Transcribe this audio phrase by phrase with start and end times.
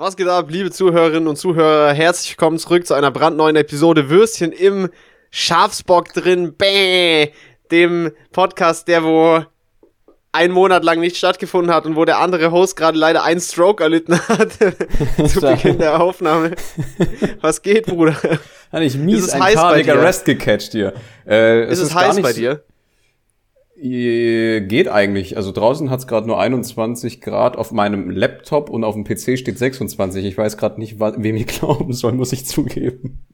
[0.00, 1.92] Was geht ab, liebe Zuhörerinnen und Zuhörer?
[1.92, 4.90] Herzlich willkommen zurück zu einer brandneuen Episode Würstchen im
[5.32, 6.54] Schafsbock drin.
[6.56, 7.32] Bäh!
[7.72, 9.42] Dem Podcast, der wo
[10.30, 13.82] einen Monat lang nicht stattgefunden hat und wo der andere Host gerade leider einen Stroke
[13.82, 14.52] erlitten hat
[15.26, 16.52] zu Beginn der Aufnahme.
[17.40, 18.14] Was geht, Bruder?
[18.70, 19.94] Hat ich mies Ist es ein heiß bei dir?
[19.94, 20.92] Arrest gecatcht hier.
[21.26, 22.62] Äh, Ist es gar heiß bei dir?
[23.80, 25.36] Äh, Geht eigentlich.
[25.36, 27.56] Also draußen hat's gerade nur 21 Grad.
[27.56, 30.24] Auf meinem Laptop und auf dem PC steht 26.
[30.24, 33.26] Ich weiß gerade nicht, wem ich glauben soll, muss ich zugeben.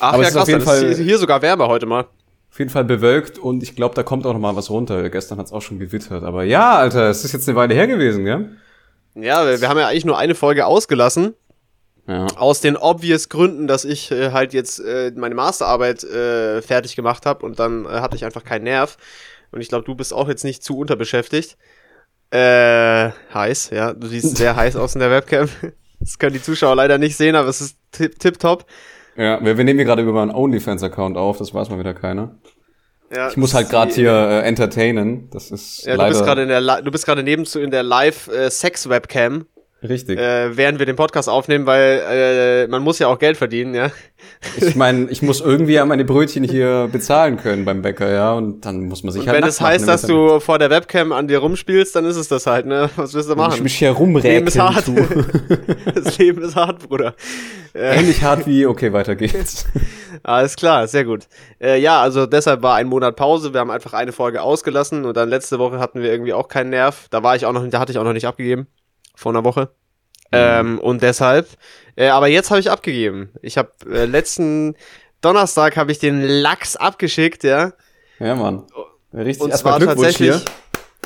[0.00, 1.86] Ach Aber ja, es ist auf krass, jeden dann ist Fall- hier- sogar wärmer heute
[1.86, 2.06] mal.
[2.52, 5.08] Auf jeden Fall bewölkt und ich glaube, da kommt auch noch mal was runter.
[5.08, 6.24] Gestern hat's auch schon gewittert.
[6.24, 8.50] Aber ja, Alter, es ist jetzt eine Weile her gewesen, gell?
[9.14, 11.34] Ja, wir, wir haben ja eigentlich nur eine Folge ausgelassen.
[12.08, 12.26] Ja.
[12.36, 17.24] Aus den obvious Gründen, dass ich äh, halt jetzt äh, meine Masterarbeit äh, fertig gemacht
[17.24, 18.96] habe und dann äh, hatte ich einfach keinen Nerv.
[19.52, 21.56] Und ich glaube, du bist auch jetzt nicht zu unterbeschäftigt.
[22.30, 23.92] Äh, heiß, ja.
[23.92, 25.48] Du siehst sehr heiß aus in der Webcam.
[26.02, 28.64] Das können die Zuschauer leider nicht sehen, aber es ist tip- tipptopp.
[29.16, 32.36] Ja, wir, wir nehmen hier gerade über meinen OnlyFans-Account auf, das weiß mal wieder keiner.
[33.14, 35.28] Ja, Ich muss halt gerade hier äh, entertainen.
[35.30, 37.70] Das ist Ja, du leider bist gerade in der, Li- du bist gerade nebenzu in
[37.70, 39.44] der Live-Sex-Webcam,
[39.82, 40.18] richtig.
[40.18, 43.90] äh, während wir den Podcast aufnehmen, weil äh, man muss ja auch Geld verdienen, ja.
[44.56, 48.64] Ich meine, ich muss irgendwie ja meine Brötchen hier bezahlen können beim Bäcker, ja, und
[48.64, 51.28] dann muss man sich Und halt wenn es heißt, dass du vor der Webcam an
[51.28, 52.90] dir rumspielst, dann ist es das halt, ne?
[52.96, 53.54] Was willst du machen?
[53.54, 54.90] ich mich hier Leben ist rumräkeln hart.
[55.94, 57.14] das Leben ist hart, Bruder.
[57.74, 59.66] Äh, Ähnlich hart wie, okay, weiter geht's.
[60.22, 61.26] alles klar, sehr gut.
[61.60, 63.52] Äh, ja, also deshalb war ein Monat Pause.
[63.52, 66.70] Wir haben einfach eine Folge ausgelassen und dann letzte Woche hatten wir irgendwie auch keinen
[66.70, 67.06] Nerv.
[67.10, 68.66] Da war ich auch noch, da hatte ich auch noch nicht abgegeben.
[69.14, 69.70] Vor einer Woche.
[70.32, 71.48] Ähm, und deshalb,
[71.96, 73.30] äh, aber jetzt habe ich abgegeben.
[73.42, 74.76] Ich habe äh, letzten
[75.22, 77.72] Donnerstag habe ich den Lachs abgeschickt, ja.
[78.20, 78.62] Ja, Mann.
[79.12, 80.30] Richtig, Und zwar Glückwunsch tatsächlich.
[80.36, 80.42] hier.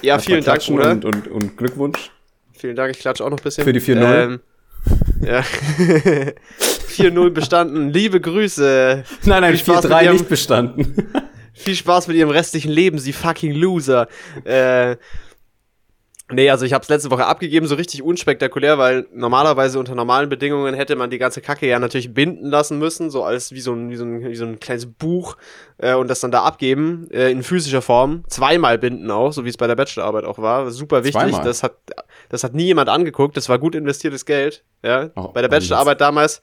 [0.02, 0.90] Ja, Erstmal vielen Dank, Bruder.
[0.90, 2.10] Und, und, und Glückwunsch.
[2.52, 3.64] Vielen Dank, ich klatsche auch noch ein bisschen.
[3.64, 4.24] Für die 4-0.
[4.24, 4.40] Ähm,
[5.22, 5.40] ja.
[6.60, 7.90] 4-0 bestanden.
[7.92, 9.04] Liebe Grüße.
[9.24, 11.10] Nein, nein, Viel Spaß mit 4-3 Ihrem- nicht bestanden.
[11.56, 14.08] Viel Spaß mit ihrem restlichen Leben, sie fucking Loser.
[14.44, 14.96] Äh,
[16.30, 20.28] nee, also ich habe es letzte Woche abgegeben, so richtig unspektakulär, weil normalerweise unter normalen
[20.28, 23.72] Bedingungen hätte man die ganze Kacke ja natürlich binden lassen müssen, so als wie so
[23.72, 25.36] ein, wie so ein, wie so ein kleines Buch
[25.78, 28.24] äh, und das dann da abgeben, äh, in physischer Form.
[28.28, 30.70] Zweimal binden auch, so wie es bei der Bachelorarbeit auch war.
[30.70, 31.20] Super wichtig.
[31.20, 31.44] Zweimal?
[31.44, 31.76] Das hat,
[32.30, 34.64] das hat nie jemand angeguckt, das war gut investiertes Geld.
[34.82, 35.10] Ja?
[35.16, 36.42] Oh, bei der Mann, Bachelorarbeit damals.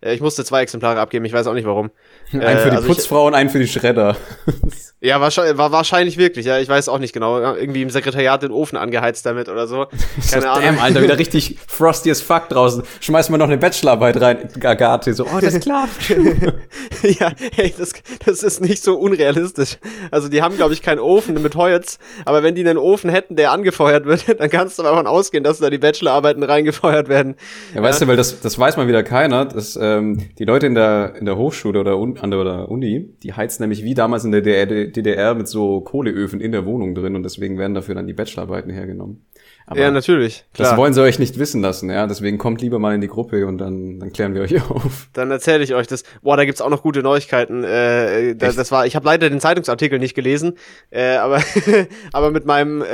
[0.00, 1.90] Äh, ich musste zwei Exemplare abgeben, ich weiß auch nicht warum.
[2.32, 4.16] Einen Äh, für die also ich- Putzfrau und einen für die Schredder.
[5.04, 6.60] Ja, wahrscheinlich, war wahrscheinlich wirklich, ja.
[6.60, 7.40] Ich weiß auch nicht genau.
[7.40, 9.86] Ja, Irgendwie im Sekretariat den Ofen angeheizt damit oder so.
[10.30, 10.64] Keine Ahnung.
[10.64, 12.84] Damn, Alter, wieder richtig frosty as fuck draußen.
[13.00, 14.48] Schmeißen wir noch eine Bachelorarbeit rein.
[14.60, 16.08] Gagate, so, oh, das klappt.
[17.02, 19.78] ja, hey, das, das ist nicht so unrealistisch.
[20.12, 23.34] Also die haben, glaube ich, keinen Ofen mit Holz, aber wenn die einen Ofen hätten,
[23.34, 27.34] der angefeuert wird, dann kannst du davon ausgehen, dass da die Bachelorarbeiten reingefeuert werden.
[27.74, 30.76] Ja, weißt du, weil das, das weiß mal wieder keiner, dass ähm, die Leute in
[30.76, 34.30] der, in der Hochschule oder an der oder Uni, die heizen nämlich wie damals in
[34.30, 38.06] der DDR, DDR mit so Kohleöfen in der Wohnung drin und deswegen werden dafür dann
[38.06, 39.24] die Bachelorarbeiten hergenommen.
[39.64, 40.44] Aber ja, natürlich.
[40.54, 40.70] Klar.
[40.70, 42.06] das wollen sie euch nicht wissen lassen, ja.
[42.08, 45.08] Deswegen kommt lieber mal in die Gruppe und dann, dann klären wir euch auf.
[45.12, 46.02] Dann erzähle ich euch das.
[46.20, 47.62] Boah, da gibt's auch noch gute Neuigkeiten.
[47.62, 48.58] Äh, da, Echt?
[48.58, 50.58] das war, ich habe leider den Zeitungsartikel nicht gelesen,
[50.90, 51.40] äh, aber
[52.12, 52.86] aber mit meinem äh,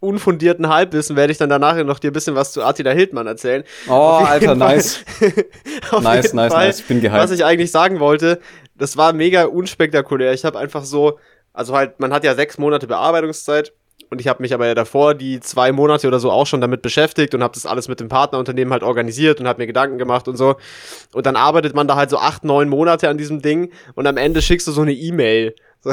[0.00, 3.62] unfundierten Halbwissen werde ich dann danach noch dir ein bisschen was zu Attila Hildmann erzählen.
[3.88, 5.04] Oh, Alter, Fall- nice.
[6.02, 6.80] Nice, nice, Fall, nice.
[6.80, 7.18] Ich bin gehypt.
[7.18, 8.40] Was ich eigentlich sagen wollte,
[8.76, 10.32] das war mega unspektakulär.
[10.32, 11.18] Ich habe einfach so,
[11.58, 13.72] also halt, man hat ja sechs Monate Bearbeitungszeit.
[14.10, 16.82] Und ich habe mich aber ja davor die zwei Monate oder so auch schon damit
[16.82, 20.28] beschäftigt und habe das alles mit dem Partnerunternehmen halt organisiert und habe mir Gedanken gemacht
[20.28, 20.54] und so.
[21.12, 24.16] Und dann arbeitet man da halt so acht, neun Monate an diesem Ding und am
[24.16, 25.54] Ende schickst du so eine E-Mail.
[25.80, 25.92] So.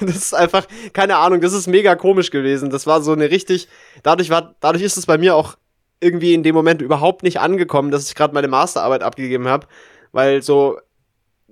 [0.00, 2.70] das ist einfach, keine Ahnung, das ist mega komisch gewesen.
[2.70, 3.68] Das war so eine richtig,
[4.02, 5.56] dadurch war, dadurch ist es bei mir auch
[6.00, 9.66] irgendwie in dem Moment überhaupt nicht angekommen, dass ich gerade meine Masterarbeit abgegeben habe,
[10.12, 10.78] weil so,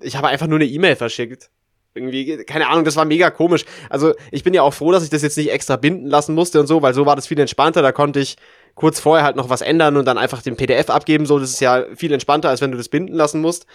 [0.01, 1.51] ich habe einfach nur eine E-Mail verschickt.
[1.95, 3.65] Irgendwie, keine Ahnung, das war mega komisch.
[3.89, 6.59] Also, ich bin ja auch froh, dass ich das jetzt nicht extra binden lassen musste
[6.59, 7.83] und so, weil so war das viel entspannter.
[7.83, 8.37] Da konnte ich
[8.75, 11.25] kurz vorher halt noch was ändern und dann einfach den PDF abgeben.
[11.25, 13.67] So, das ist ja viel entspannter, als wenn du das binden lassen musst.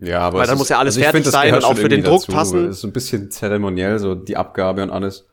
[0.00, 1.76] Ja, aber Weil dann ist- muss ja alles also fertig find, das sein und auch
[1.76, 2.32] für den Druck dazu.
[2.32, 2.64] passen.
[2.64, 5.26] Es ist so ein bisschen zeremoniell, so die Abgabe und alles.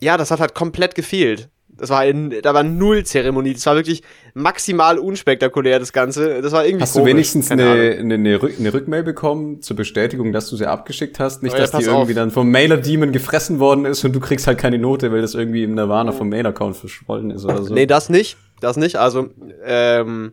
[0.00, 1.48] Ja, das hat halt komplett gefehlt.
[1.78, 3.54] Das war in, da war null Zeremonie.
[3.54, 4.02] Das war wirklich
[4.34, 6.42] maximal unspektakulär, das Ganze.
[6.42, 7.12] Das war irgendwie Hast du komisch.
[7.12, 11.20] wenigstens Keine eine, eine, eine, Rück, eine Rückmail bekommen zur Bestätigung, dass du sie abgeschickt
[11.20, 11.42] hast?
[11.42, 12.16] Nicht, Oh ja, dass die irgendwie auf.
[12.16, 15.62] dann vom Mailer-Demon gefressen worden ist und du kriegst halt keine Note, weil das irgendwie
[15.62, 17.72] im Nirvana vom Mail-Account verschwollen ist oder so.
[17.72, 18.36] Nee, das nicht.
[18.60, 18.96] Das nicht.
[18.96, 19.30] Also,
[19.64, 20.32] ähm,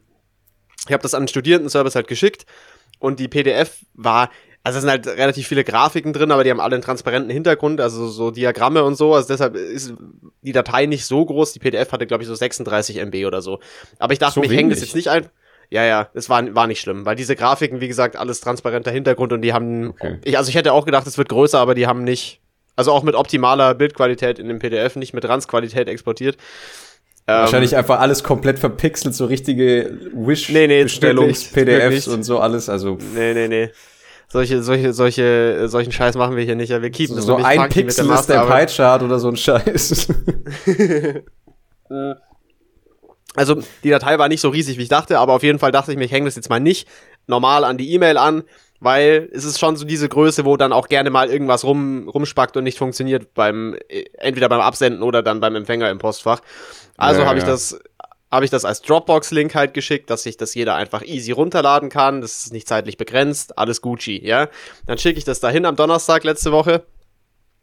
[0.87, 2.45] ich habe das an den Studierendenservice halt geschickt
[2.99, 4.29] und die PDF war,
[4.65, 7.79] also es sind halt relativ viele Grafiken drin, aber die haben alle einen transparenten Hintergrund,
[7.79, 9.13] also so Diagramme und so.
[9.13, 9.93] Also deshalb ist
[10.41, 11.53] die Datei nicht so groß.
[11.53, 13.59] Die PDF hatte, glaube ich, so 36 MB oder so.
[13.99, 15.27] Aber ich dachte, so ich hänge das jetzt nicht ein.
[15.69, 19.33] Ja, ja, es war, war nicht schlimm, weil diese Grafiken, wie gesagt, alles transparenter Hintergrund
[19.33, 19.89] und die haben.
[19.89, 20.17] Okay.
[20.23, 22.41] Ich, also ich hätte auch gedacht, es wird größer, aber die haben nicht.
[22.75, 26.37] Also auch mit optimaler Bildqualität in dem PDF, nicht mit Ranzqualität exportiert.
[27.27, 32.67] Wahrscheinlich ähm, einfach alles komplett verpixelt, so richtige Wish-Bestellungs-PDFs nee, nee, und so alles.
[32.67, 32.97] Also.
[33.13, 33.69] Nee, nee, nee.
[34.27, 36.69] Solche, solche, solche, solchen Scheiß machen wir hier nicht.
[36.69, 40.07] Ja, wir keepen so, so ein Pixel ist der Pie-Chart oder so ein Scheiß.
[43.35, 45.91] also, die Datei war nicht so riesig, wie ich dachte, aber auf jeden Fall dachte
[45.91, 46.87] ich mir, ich hänge das jetzt mal nicht
[47.27, 48.43] normal an die E-Mail an,
[48.79, 52.57] weil es ist schon so diese Größe, wo dann auch gerne mal irgendwas rum, rumspackt
[52.57, 53.75] und nicht funktioniert beim,
[54.17, 56.41] entweder beim Absenden oder dann beim Empfänger im Postfach.
[56.97, 57.79] Also ja, habe ich das
[58.31, 62.21] habe ich das als Dropbox-Link halt geschickt, dass sich das jeder einfach easy runterladen kann.
[62.21, 64.49] Das ist nicht zeitlich begrenzt, alles Gucci, ja.
[64.87, 66.83] Dann schicke ich das dahin am Donnerstag letzte Woche.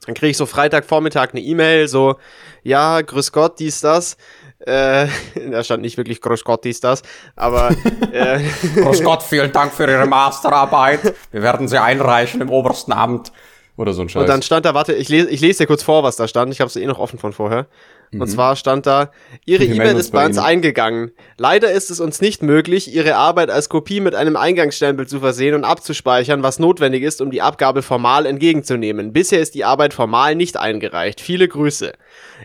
[0.06, 2.17] Dann kriege ich so Freitagvormittag eine E-Mail, so,
[2.64, 4.17] ja, grüß Gott, dies, das.
[4.59, 5.06] Äh,
[5.50, 7.03] da stand nicht wirklich grüß Gott, dies, das,
[7.37, 7.70] aber...
[8.12, 8.41] Äh,
[8.75, 11.14] grüß Gott, vielen Dank für Ihre Masterarbeit.
[11.31, 13.32] Wir werden sie einreichen im obersten Amt.
[13.79, 14.20] Oder so ein Scheiß.
[14.20, 16.53] Und dann stand da, warte, ich lese, ich lese dir kurz vor, was da stand.
[16.53, 17.67] Ich habe es eh noch offen von vorher.
[18.12, 18.20] Mhm.
[18.20, 19.11] Und zwar stand da,
[19.47, 21.12] Ihre E-Mail ist bei uns eingegangen.
[21.38, 25.55] Leider ist es uns nicht möglich, Ihre Arbeit als Kopie mit einem Eingangsstempel zu versehen
[25.55, 29.12] und abzuspeichern, was notwendig ist, um die Abgabe formal entgegenzunehmen.
[29.12, 31.20] Bisher ist die Arbeit formal nicht eingereicht.
[31.20, 31.93] Viele Grüße.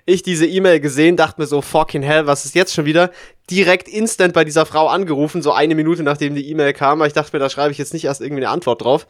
[0.06, 3.12] Ich diese E-Mail gesehen, dachte mir so, fucking hell, was ist jetzt schon wieder?
[3.49, 6.99] Direkt instant bei dieser Frau angerufen, so eine Minute nachdem die E-Mail kam.
[6.99, 9.07] Aber ich dachte mir, da schreibe ich jetzt nicht erst irgendwie eine Antwort drauf.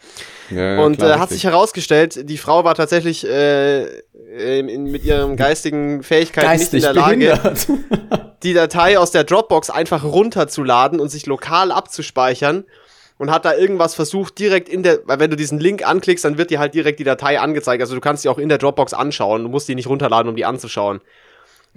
[0.51, 3.87] Ja, ja, und klar, äh, hat sich herausgestellt, die Frau war tatsächlich äh,
[4.37, 7.53] in, mit ihren geistigen Fähigkeiten Geistig nicht in der Lage,
[8.43, 12.65] die Datei aus der Dropbox einfach runterzuladen und sich lokal abzuspeichern
[13.17, 16.37] und hat da irgendwas versucht, direkt in der, weil wenn du diesen Link anklickst, dann
[16.37, 17.81] wird dir halt direkt die Datei angezeigt.
[17.81, 19.43] Also du kannst die auch in der Dropbox anschauen.
[19.43, 21.01] Du musst die nicht runterladen, um die anzuschauen.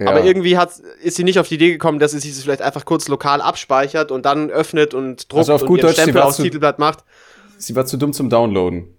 [0.01, 0.09] Ja.
[0.09, 0.71] Aber irgendwie hat,
[1.03, 3.39] ist sie nicht auf die Idee gekommen, dass sie sich das vielleicht einfach kurz lokal
[3.39, 6.79] abspeichert und dann öffnet und druckt also auf gut und Deutsch, Stempel aufs zu, Titelblatt
[6.79, 7.03] macht.
[7.57, 8.97] Sie war zu dumm zum Downloaden.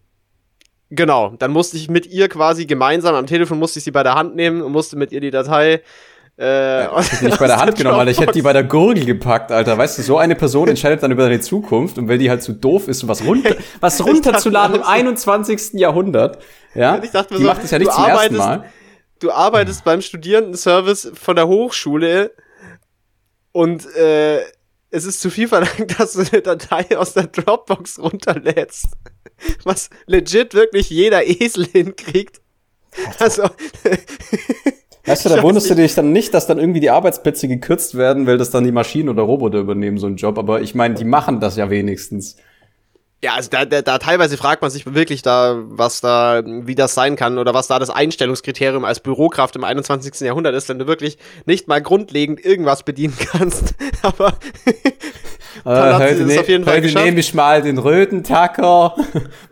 [0.91, 4.15] Genau, dann musste ich mit ihr quasi gemeinsam am Telefon musste ich sie bei der
[4.15, 5.83] Hand nehmen und musste mit ihr die Datei
[6.39, 8.65] äh, ja, ich hätte nicht bei der Hand genommen, weil ich hätte die bei der
[8.65, 9.77] Gurgel gepackt, Alter.
[9.77, 12.53] Weißt du, so eine Person entscheidet dann über deine Zukunft und weil die halt zu
[12.53, 15.75] so doof ist, was runter, was runterzuladen im 21.
[15.75, 16.39] Jahrhundert,
[16.75, 18.65] ja, ich dachte die so, macht das ja nicht zum ersten Mal
[19.23, 22.33] du arbeitest beim Studierendenservice von der Hochschule
[23.53, 24.41] und äh,
[24.91, 28.89] es ist zu viel verlangt, dass du eine Datei aus der Dropbox runterlädst.
[29.65, 32.41] Was legit wirklich jeder Esel hinkriegt.
[33.19, 33.45] Also.
[35.05, 38.29] Weißt du, da wunderst du dich dann nicht, dass dann irgendwie die Arbeitsplätze gekürzt werden,
[38.29, 40.39] weil das dann die Maschinen oder Roboter übernehmen, so einen Job.
[40.39, 42.37] Aber ich meine, die machen das ja wenigstens.
[43.25, 46.95] Ja, also da, da, da teilweise fragt man sich wirklich da, was da, wie das
[46.95, 50.23] sein kann oder was da das Einstellungskriterium als Bürokraft im 21.
[50.23, 53.75] Jahrhundert ist, wenn du wirklich nicht mal grundlegend irgendwas bedienen kannst.
[54.03, 54.29] Aber
[55.65, 58.97] äh, heute, ne heute nehme ich mal den röten Tacker,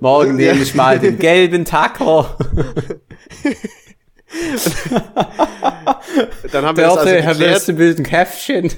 [0.00, 2.37] morgen nehme ich mal den gelben Tacker.
[6.50, 7.69] dann haben wir Dörte, das also geklärt.
[7.69, 8.72] Herr Wilson, ein Käffchen.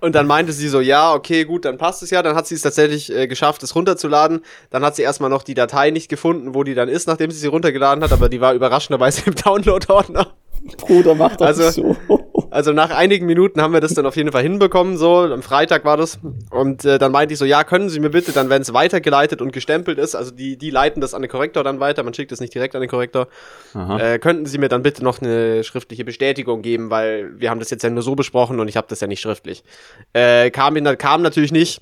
[0.00, 2.22] Und dann meinte sie so, ja, okay, gut, dann passt es ja.
[2.22, 4.42] Dann hat sie es tatsächlich äh, geschafft, es runterzuladen.
[4.70, 7.38] Dann hat sie erstmal noch die Datei nicht gefunden, wo die dann ist, nachdem sie
[7.38, 10.32] sie runtergeladen hat, aber die war überraschenderweise im Download-Ordner.
[10.78, 12.39] Bruder, mach das also, so.
[12.50, 15.84] Also nach einigen Minuten haben wir das dann auf jeden Fall hinbekommen, so, am Freitag
[15.84, 16.18] war das.
[16.50, 19.40] Und äh, dann meinte ich so, ja, können Sie mir bitte, dann wenn es weitergeleitet
[19.40, 22.32] und gestempelt ist, also die, die leiten das an den Korrektor dann weiter, man schickt
[22.32, 23.28] es nicht direkt an den Korrektor,
[23.98, 27.70] äh, könnten Sie mir dann bitte noch eine schriftliche Bestätigung geben, weil wir haben das
[27.70, 29.62] jetzt ja nur so besprochen und ich habe das ja nicht schriftlich.
[30.12, 31.80] Äh, kam, in, kam natürlich nicht,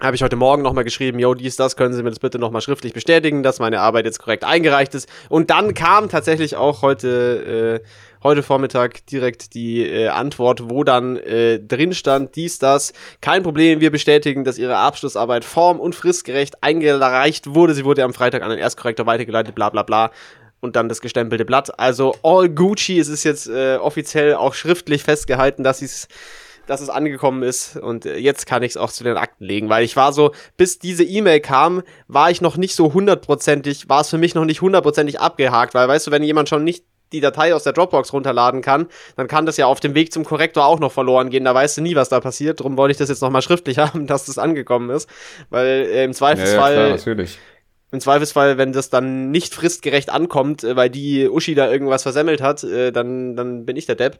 [0.00, 2.60] habe ich heute Morgen nochmal geschrieben, yo, dies, das, können Sie mir das bitte nochmal
[2.60, 5.08] schriftlich bestätigen, dass meine Arbeit jetzt korrekt eingereicht ist.
[5.28, 7.88] Und dann kam tatsächlich auch heute, äh,
[8.22, 13.80] heute Vormittag direkt die äh, Antwort, wo dann äh, drin stand, dies, das, kein Problem,
[13.80, 17.74] wir bestätigen, dass Ihre Abschlussarbeit form- und fristgerecht eingereicht wurde.
[17.74, 20.10] Sie wurde am Freitag an den Erstkorrektor weitergeleitet, bla bla bla
[20.60, 21.78] und dann das gestempelte Blatt.
[21.78, 26.08] Also all Gucci, es ist jetzt äh, offiziell auch schriftlich festgehalten, dass sie es
[26.66, 29.84] dass es angekommen ist und jetzt kann ich es auch zu den Akten legen, weil
[29.84, 34.10] ich war so, bis diese E-Mail kam, war ich noch nicht so hundertprozentig, war es
[34.10, 37.54] für mich noch nicht hundertprozentig abgehakt, weil weißt du, wenn jemand schon nicht die Datei
[37.54, 40.80] aus der Dropbox runterladen kann, dann kann das ja auf dem Weg zum Korrektor auch
[40.80, 41.44] noch verloren gehen.
[41.44, 42.60] Da weißt du nie, was da passiert.
[42.60, 45.08] Darum wollte ich das jetzt nochmal schriftlich haben, dass das angekommen ist.
[45.50, 46.74] Weil äh, im Zweifelsfall.
[46.74, 47.38] Ja, ja, klar, natürlich.
[47.92, 52.42] Im Zweifelsfall, wenn das dann nicht fristgerecht ankommt, äh, weil die Uschi da irgendwas versemmelt
[52.42, 54.18] hat, äh, dann, dann bin ich der Depp.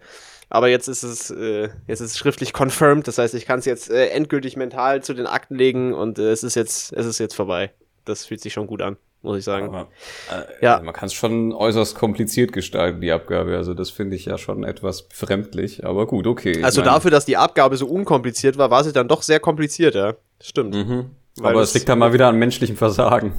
[0.51, 3.09] Aber jetzt ist es, äh, jetzt ist es schriftlich confirmed.
[3.09, 6.31] Das heißt, ich kann es jetzt äh, endgültig mental zu den Akten legen und äh,
[6.31, 7.73] es ist jetzt, es ist jetzt vorbei.
[8.05, 9.69] das fühlt sich schon gut an, muss ich sagen.
[9.69, 9.89] Aber,
[10.31, 10.81] äh, ja.
[10.81, 13.57] Man kann es schon äußerst kompliziert gestalten, die Abgabe.
[13.57, 16.63] Also das finde ich ja schon etwas befremdlich, aber gut, okay.
[16.63, 19.95] Also meine, dafür, dass die Abgabe so unkompliziert war, war sie dann doch sehr kompliziert,
[19.95, 20.15] ja.
[20.41, 20.75] Stimmt.
[20.75, 21.11] Mhm.
[21.43, 23.33] Aber es liegt dann mal wieder an menschlichem Versagen.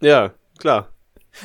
[0.00, 0.88] Ja, klar.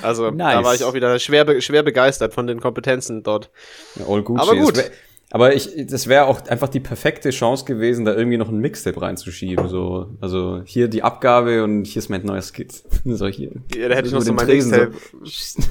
[0.01, 0.55] Also nice.
[0.55, 3.49] da war ich auch wieder schwer, be schwer begeistert von den Kompetenzen dort.
[3.95, 4.41] Ja, all Gucci.
[4.41, 4.91] Aber gut.
[5.31, 8.99] Aber ich, das wäre auch einfach die perfekte Chance gewesen, da irgendwie noch ein Mixtape
[8.99, 9.67] reinzuschieben.
[9.67, 12.83] So, also hier die Abgabe und hier ist mein neues Skit.
[13.05, 13.51] so hier.
[13.75, 14.93] Ja, da hätte ich noch so mein Tresen Mixtape.
[15.23, 15.61] So.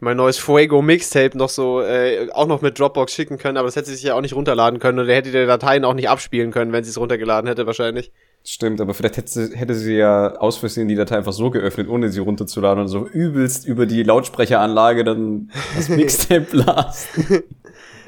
[0.00, 3.74] Mein neues Fuego Mixtape noch so, äh, auch noch mit Dropbox schicken können, aber das
[3.74, 6.08] hätte sie sich ja auch nicht runterladen können und der hätte die Dateien auch nicht
[6.08, 8.12] abspielen können, wenn sie es runtergeladen hätte, wahrscheinlich.
[8.50, 11.86] Stimmt, aber vielleicht hätte sie, hätte sie ja aus Versehen die Datei einfach so geöffnet,
[11.86, 17.42] ohne sie runterzuladen und so übelst über die Lautsprecheranlage dann das Mixtape blasen.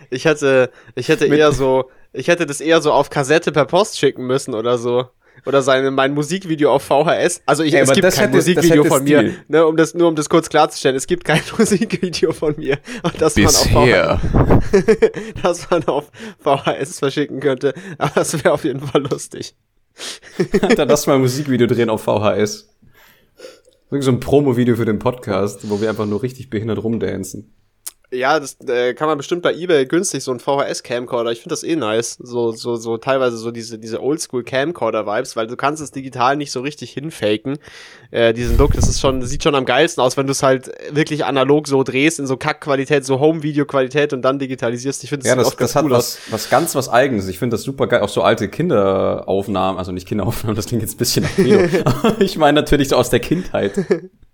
[0.09, 3.99] Ich hätte, ich hätte eher so, ich hätte das eher so auf Kassette per Post
[3.99, 5.05] schicken müssen oder so.
[5.45, 7.43] Oder seine, mein Musikvideo auf VHS.
[7.45, 9.23] Also ich, ja, es gibt kein hätte, Musikvideo von Stil.
[9.23, 9.35] mir.
[9.49, 10.97] Ne, um das, nur um das kurz klarzustellen.
[10.97, 12.79] Es gibt kein Musikvideo von mir.
[13.03, 13.71] Und das Bisher.
[13.75, 14.21] man auf
[14.73, 17.75] VHS, das man auf VHS verschicken könnte.
[17.99, 19.55] Aber das wäre auf jeden Fall lustig.
[20.77, 22.69] Dann lass mal ein Musikvideo drehen auf VHS.
[23.91, 27.53] So ein Promo-Video für den Podcast, wo wir einfach nur richtig behindert rumdancen.
[28.13, 31.31] Ja, das äh, kann man bestimmt bei eBay günstig, so ein VHS-Camcorder.
[31.31, 32.17] Ich finde das eh nice.
[32.21, 36.61] So, so, so teilweise so diese, diese Oldschool-Camcorder-Vibes, weil du kannst es digital nicht so
[36.61, 37.59] richtig hinfaken.
[38.11, 40.73] Äh, diesen Look, das ist schon, sieht schon am geilsten aus, wenn du es halt
[40.91, 45.05] wirklich analog so drehst, in so Kack-Qualität, so Home-Video-Qualität und dann digitalisierst.
[45.05, 47.29] Ich finde ja, das, das hat cool was, was ganz was Eigenes.
[47.29, 48.01] Ich finde das super geil.
[48.01, 51.61] Auch so alte Kinderaufnahmen, also nicht Kinderaufnahmen, das klingt jetzt ein bisschen nach Kino.
[52.19, 53.73] ich meine natürlich so aus der Kindheit.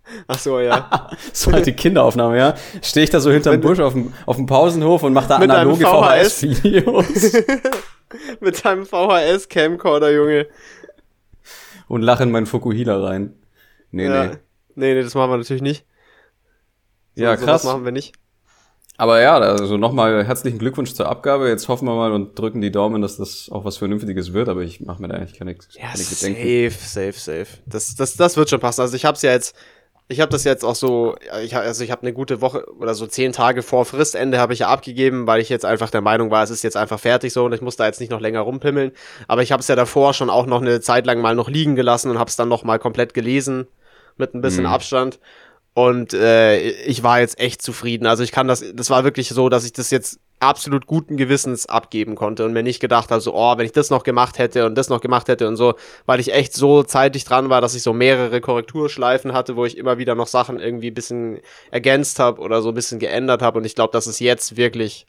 [0.27, 1.09] Ach so, ja.
[1.33, 2.55] so halt die Kinderaufnahme, ja.
[2.81, 5.85] Stehe ich da so hinterm Busch auf dem, auf dem Pausenhof und mache da analoge
[5.85, 7.33] VHS-Videos.
[8.39, 10.47] mit deinem VHS-Camcorder, Junge.
[11.87, 13.33] Und lache in meinen Fukuhila rein.
[13.91, 14.25] Nee, ja.
[14.25, 14.37] nee.
[14.75, 15.85] Nee, nee, das machen wir natürlich nicht.
[17.15, 17.63] So, ja, krass.
[17.63, 18.13] Das machen wir nicht.
[18.99, 21.47] Aber ja, also nochmal herzlichen Glückwunsch zur Abgabe.
[21.49, 24.49] Jetzt hoffen wir mal und drücken die Daumen, dass das auch was Vernünftiges wird.
[24.49, 26.71] Aber ich mache mir da eigentlich keine, ja, keine Gedenken.
[26.71, 27.61] Safe, safe, safe.
[27.67, 28.81] Das, das, das wird schon passen.
[28.81, 29.55] Also ich habe es ja jetzt
[30.09, 33.07] ich habe das jetzt auch so, ich, also ich habe eine gute Woche oder so
[33.07, 36.43] zehn Tage vor Fristende habe ich ja abgegeben, weil ich jetzt einfach der Meinung war,
[36.43, 38.91] es ist jetzt einfach fertig so und ich muss da jetzt nicht noch länger rumpimmeln.
[39.27, 41.75] Aber ich habe es ja davor schon auch noch eine Zeit lang mal noch liegen
[41.75, 43.67] gelassen und habe es dann noch mal komplett gelesen
[44.15, 44.69] mit ein bisschen mhm.
[44.71, 45.19] Abstand.
[45.73, 48.07] Und äh, ich war jetzt echt zufrieden.
[48.07, 51.65] Also ich kann das, das war wirklich so, dass ich das jetzt absolut guten Gewissens
[51.65, 54.65] abgeben konnte und mir nicht gedacht habe, so, oh, wenn ich das noch gemacht hätte
[54.65, 55.75] und das noch gemacht hätte und so,
[56.05, 59.77] weil ich echt so zeitig dran war, dass ich so mehrere Korrekturschleifen hatte, wo ich
[59.77, 61.39] immer wieder noch Sachen irgendwie bisschen
[61.71, 65.07] ergänzt habe oder so ein bisschen geändert habe und ich glaube, dass es jetzt wirklich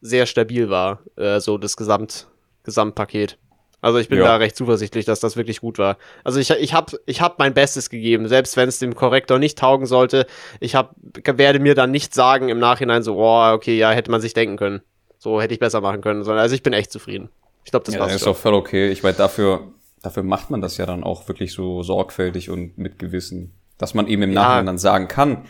[0.00, 2.28] sehr stabil war, äh, so das Gesamt,
[2.62, 3.38] Gesamtpaket.
[3.80, 4.24] Also ich bin ja.
[4.24, 5.98] da recht zuversichtlich, dass das wirklich gut war.
[6.24, 9.56] Also ich, ich habe ich hab mein Bestes gegeben, selbst wenn es dem Korrektor nicht
[9.58, 10.26] taugen sollte.
[10.58, 14.20] Ich hab, werde mir dann nicht sagen im Nachhinein so, oh, okay, ja, hätte man
[14.20, 14.80] sich denken können.
[15.18, 16.24] So hätte ich besser machen können.
[16.24, 17.28] Sondern, also ich bin echt zufrieden.
[17.64, 18.16] Ich glaube, das ja, passt.
[18.16, 18.90] ist auch voll okay.
[18.90, 19.68] Ich meine, dafür,
[20.02, 23.52] dafür macht man das ja dann auch wirklich so sorgfältig und mit Gewissen.
[23.76, 24.42] Dass man eben im ja.
[24.42, 25.44] Nachhinein dann sagen kann,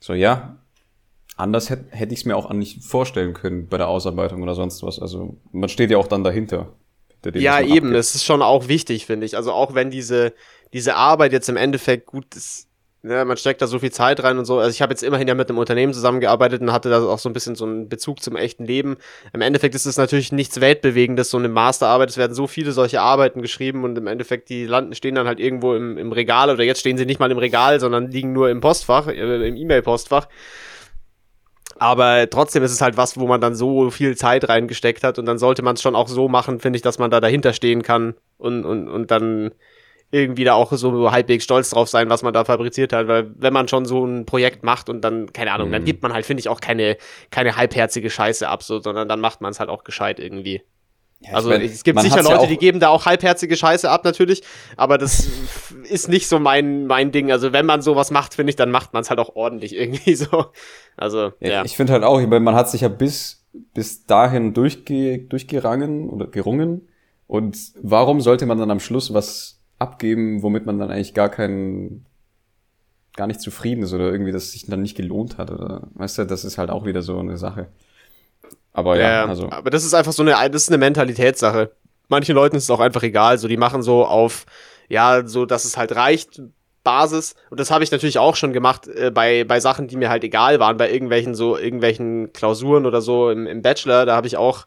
[0.00, 0.56] so ja,
[1.36, 4.82] anders hätte hätt ich es mir auch nicht vorstellen können bei der Ausarbeitung oder sonst
[4.82, 4.98] was.
[4.98, 6.72] Also man steht ja auch dann dahinter
[7.34, 7.94] ja, eben, abgibt.
[7.94, 9.36] das ist schon auch wichtig, finde ich.
[9.36, 10.32] Also auch wenn diese,
[10.72, 12.66] diese Arbeit jetzt im Endeffekt gut ist,
[13.02, 14.58] ja, man steckt da so viel Zeit rein und so.
[14.58, 17.30] Also ich habe jetzt immerhin ja mit einem Unternehmen zusammengearbeitet und hatte da auch so
[17.30, 18.98] ein bisschen so einen Bezug zum echten Leben.
[19.32, 22.10] Im Endeffekt ist es natürlich nichts Weltbewegendes, so eine Masterarbeit.
[22.10, 25.40] Es werden so viele solche Arbeiten geschrieben und im Endeffekt die landen, stehen dann halt
[25.40, 28.50] irgendwo im, im Regal oder jetzt stehen sie nicht mal im Regal, sondern liegen nur
[28.50, 30.28] im Postfach, äh, im E-Mail-Postfach.
[31.80, 35.24] Aber trotzdem ist es halt was, wo man dann so viel Zeit reingesteckt hat und
[35.24, 37.82] dann sollte man es schon auch so machen, finde ich, dass man da dahinter stehen
[37.82, 39.52] kann und, und, und dann
[40.10, 43.54] irgendwie da auch so halbwegs stolz drauf sein, was man da fabriziert hat, weil wenn
[43.54, 45.72] man schon so ein Projekt macht und dann, keine Ahnung, mhm.
[45.72, 46.98] dann gibt man halt, finde ich, auch keine,
[47.30, 50.62] keine halbherzige Scheiße ab, so, sondern dann macht man es halt auch gescheit irgendwie.
[51.22, 54.04] Ja, also mein, es gibt sicher Leute, ja die geben da auch halbherzige Scheiße ab
[54.04, 54.42] natürlich,
[54.76, 55.28] aber das
[55.84, 57.30] ist nicht so mein mein Ding.
[57.30, 60.14] Also wenn man sowas macht, finde ich, dann macht man es halt auch ordentlich irgendwie
[60.16, 60.46] so.
[60.96, 61.48] Also ja.
[61.48, 61.64] ja.
[61.64, 66.88] Ich finde halt auch, man hat sich ja bis bis dahin durchge, durchgerangen oder gerungen
[67.26, 72.06] und warum sollte man dann am Schluss was abgeben, womit man dann eigentlich gar keinen
[73.14, 76.26] gar nicht zufrieden ist oder irgendwie das sich dann nicht gelohnt hat oder weißt du,
[76.26, 77.68] das ist halt auch wieder so eine Sache.
[78.72, 79.50] Aber ja, ja, also.
[79.50, 81.70] Aber das ist einfach so eine, das ist eine Mentalitätssache.
[82.08, 83.38] Manchen Leuten ist es auch einfach egal.
[83.38, 84.46] So, die machen so auf,
[84.88, 86.40] ja, so, dass es halt reicht,
[86.82, 87.34] Basis.
[87.50, 90.24] Und das habe ich natürlich auch schon gemacht äh, bei, bei Sachen, die mir halt
[90.24, 94.06] egal waren, bei irgendwelchen so, irgendwelchen Klausuren oder so im, im Bachelor.
[94.06, 94.64] Da habe ich auch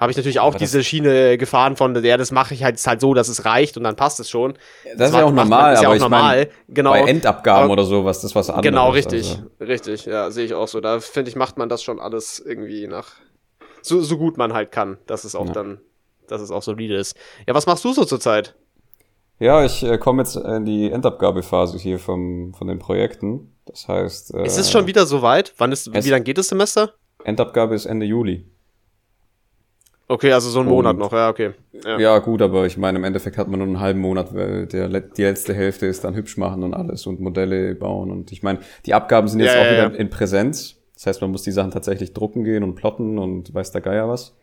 [0.00, 3.02] habe ich natürlich auch diese Schiene gefahren von, ja, das mache ich halt, ist halt
[3.02, 4.54] so, dass es reicht und dann passt es schon.
[4.84, 6.36] Das, das ist ja auch normal, ist ja aber auch normal.
[6.38, 6.92] Mein, genau.
[6.92, 8.64] bei Endabgaben aber, oder sowas, das was anderes.
[8.64, 9.44] Genau, richtig, also.
[9.60, 10.80] richtig, ja, sehe ich auch so.
[10.80, 13.12] Da finde ich, macht man das schon alles irgendwie nach,
[13.82, 15.52] so, so gut man halt kann, dass es auch ja.
[15.52, 15.80] dann,
[16.26, 17.16] dass es auch solide ist.
[17.46, 18.54] Ja, was machst du so zurzeit?
[19.38, 23.54] Ja, ich äh, komme jetzt in die Endabgabephase hier vom, von den Projekten.
[23.64, 24.34] Das heißt.
[24.34, 25.54] Äh, ist es schon wieder so weit?
[25.56, 26.92] Wann ist, wie lange geht das Semester?
[27.24, 28.46] Endabgabe ist Ende Juli.
[30.08, 31.52] Okay, also so ein Monat noch, ja, okay.
[31.84, 31.96] Ja.
[32.00, 32.18] ja.
[32.18, 35.22] gut, aber ich meine, im Endeffekt hat man nur einen halben Monat, weil der, die
[35.22, 38.10] letzte Hälfte ist dann hübsch machen und alles und Modelle bauen.
[38.10, 40.79] Und ich meine, die Abgaben sind jetzt ja, auch ja, wieder in Präsenz.
[41.00, 44.06] Das heißt, man muss die Sachen tatsächlich drucken gehen und plotten und weiß der Geier
[44.06, 44.36] was.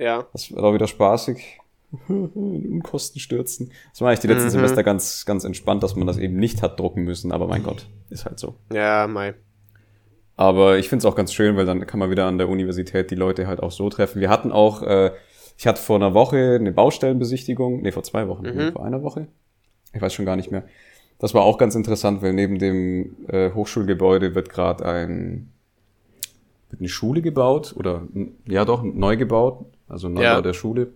[0.00, 0.26] Ja.
[0.32, 1.60] Das wird auch wieder spaßig.
[2.08, 3.70] Unkosten stürzen.
[3.92, 4.50] Das war eigentlich die letzten mhm.
[4.50, 7.86] Semester ganz, ganz entspannt, dass man das eben nicht hat drucken müssen, aber mein Gott,
[8.10, 8.56] ist halt so.
[8.72, 9.34] Ja, mei.
[10.34, 13.12] Aber ich finde es auch ganz schön, weil dann kann man wieder an der Universität
[13.12, 14.20] die Leute halt auch so treffen.
[14.20, 15.12] Wir hatten auch, äh,
[15.56, 18.72] ich hatte vor einer Woche eine Baustellenbesichtigung, nee, vor zwei Wochen, mhm.
[18.72, 19.28] vor einer Woche.
[19.92, 20.64] Ich weiß schon gar nicht mehr.
[21.20, 25.52] Das war auch ganz interessant, weil neben dem äh, Hochschulgebäude wird gerade ein
[26.72, 28.08] wird eine Schule gebaut oder
[28.46, 30.40] ja doch neu gebaut, also Neubau ja.
[30.40, 30.88] der Schule.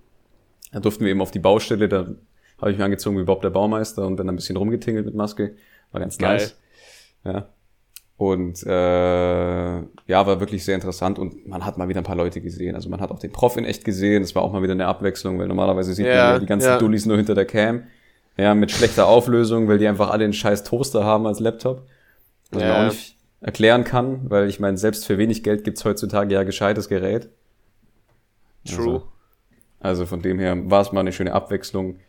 [0.73, 2.07] Da durften wir eben auf die Baustelle, da
[2.59, 5.55] habe ich mich angezogen wie Bob der Baumeister und dann ein bisschen rumgetingelt mit Maske.
[5.93, 6.39] War ganz Geil.
[6.39, 6.57] nice.
[7.25, 7.49] Ja.
[8.19, 12.41] Und äh, ja, war wirklich sehr interessant und man hat mal wieder ein paar Leute
[12.41, 12.75] gesehen.
[12.75, 14.23] Also man hat auch den Prof in echt gesehen.
[14.23, 16.69] Das war auch mal wieder eine Abwechslung, weil normalerweise sieht ja, man ja die ganzen
[16.69, 16.79] ja.
[16.79, 17.85] Dullis nur hinter der Cam.
[18.39, 21.87] Ja, mit schlechter Auflösung, weil die einfach alle einen scheiß Toaster haben als Laptop.
[22.51, 22.81] Was ja.
[22.81, 23.16] auch nicht
[23.47, 27.31] erklären kann, weil ich meine, selbst für wenig Geld gibt's heutzutage ja gescheites Gerät.
[28.67, 28.95] True.
[28.95, 29.09] Also,
[29.79, 32.01] also von dem her war es mal eine schöne Abwechslung.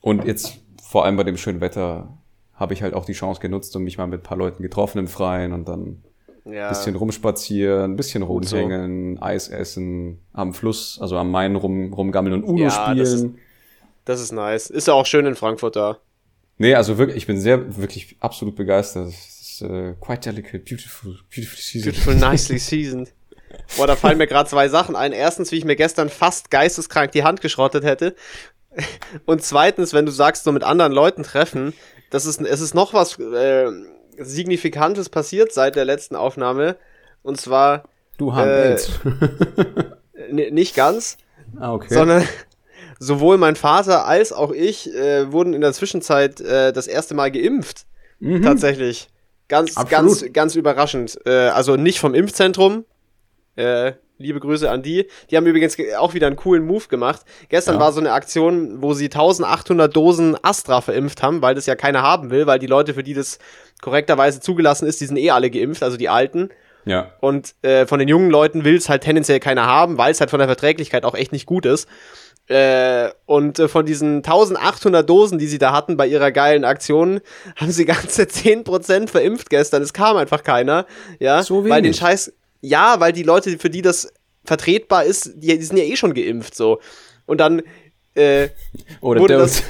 [0.00, 2.18] Und jetzt vor allem bei dem schönen Wetter
[2.54, 4.98] habe ich halt auch die Chance genutzt und mich mal mit ein paar Leuten getroffen
[4.98, 6.02] im Freien und dann
[6.44, 6.68] ja.
[6.68, 9.22] bisschen rumspazieren, ein bisschen rumhängen, so.
[9.22, 12.98] Eis essen, am Fluss, also am Main rum, rumgammeln und Uno ja, spielen.
[12.98, 13.26] Das ist,
[14.04, 14.68] das ist nice.
[14.68, 15.98] Ist ja auch schön in Frankfurt da.
[16.58, 19.12] Nee, also wirklich, ich bin sehr, wirklich absolut begeistert.
[19.62, 21.94] Uh, quite delicate, beautiful, beautiful seasoned.
[21.94, 23.12] Beautiful, nicely seasoned.
[23.76, 25.12] Boah, da fallen mir gerade zwei Sachen ein.
[25.12, 28.14] Erstens, wie ich mir gestern fast geisteskrank die Hand geschrottet hätte.
[29.26, 31.74] Und zweitens, wenn du sagst, so mit anderen Leuten treffen,
[32.10, 33.70] das ist, es ist noch was äh,
[34.18, 36.76] Signifikantes passiert seit der letzten Aufnahme.
[37.22, 37.84] Und zwar.
[38.18, 41.18] Du hast äh, Nicht ganz.
[41.58, 41.92] Ah, okay.
[41.92, 42.26] Sondern
[42.98, 47.30] sowohl mein Vater als auch ich äh, wurden in der Zwischenzeit äh, das erste Mal
[47.30, 47.86] geimpft.
[48.20, 48.42] Mhm.
[48.42, 49.08] Tatsächlich.
[49.48, 49.90] Ganz, Absolut.
[49.90, 51.18] ganz, ganz überraschend.
[51.26, 52.84] Äh, also nicht vom Impfzentrum.
[53.56, 55.06] Äh, liebe Grüße an die.
[55.30, 57.22] Die haben übrigens auch wieder einen coolen Move gemacht.
[57.48, 57.80] Gestern ja.
[57.80, 62.02] war so eine Aktion, wo sie 1800 Dosen Astra verimpft haben, weil das ja keiner
[62.02, 63.38] haben will, weil die Leute, für die das
[63.82, 66.50] korrekterweise zugelassen ist, die sind eh alle geimpft, also die Alten.
[66.84, 67.12] Ja.
[67.20, 70.30] Und äh, von den jungen Leuten will es halt tendenziell keiner haben, weil es halt
[70.30, 71.88] von der Verträglichkeit auch echt nicht gut ist.
[72.52, 77.20] Äh, und äh, von diesen 1800 Dosen, die sie da hatten bei ihrer geilen Aktion,
[77.56, 79.82] haben sie ganze 10% verimpft gestern.
[79.82, 80.84] Es kam einfach keiner.
[81.18, 81.70] Ja, so wenig.
[81.72, 84.12] weil den Scheiß, ja, weil die Leute, für die das
[84.44, 86.80] vertretbar ist, die, die sind ja eh schon geimpft so.
[87.24, 87.62] Und dann
[88.14, 88.50] äh,
[89.00, 89.62] Oder wurde das,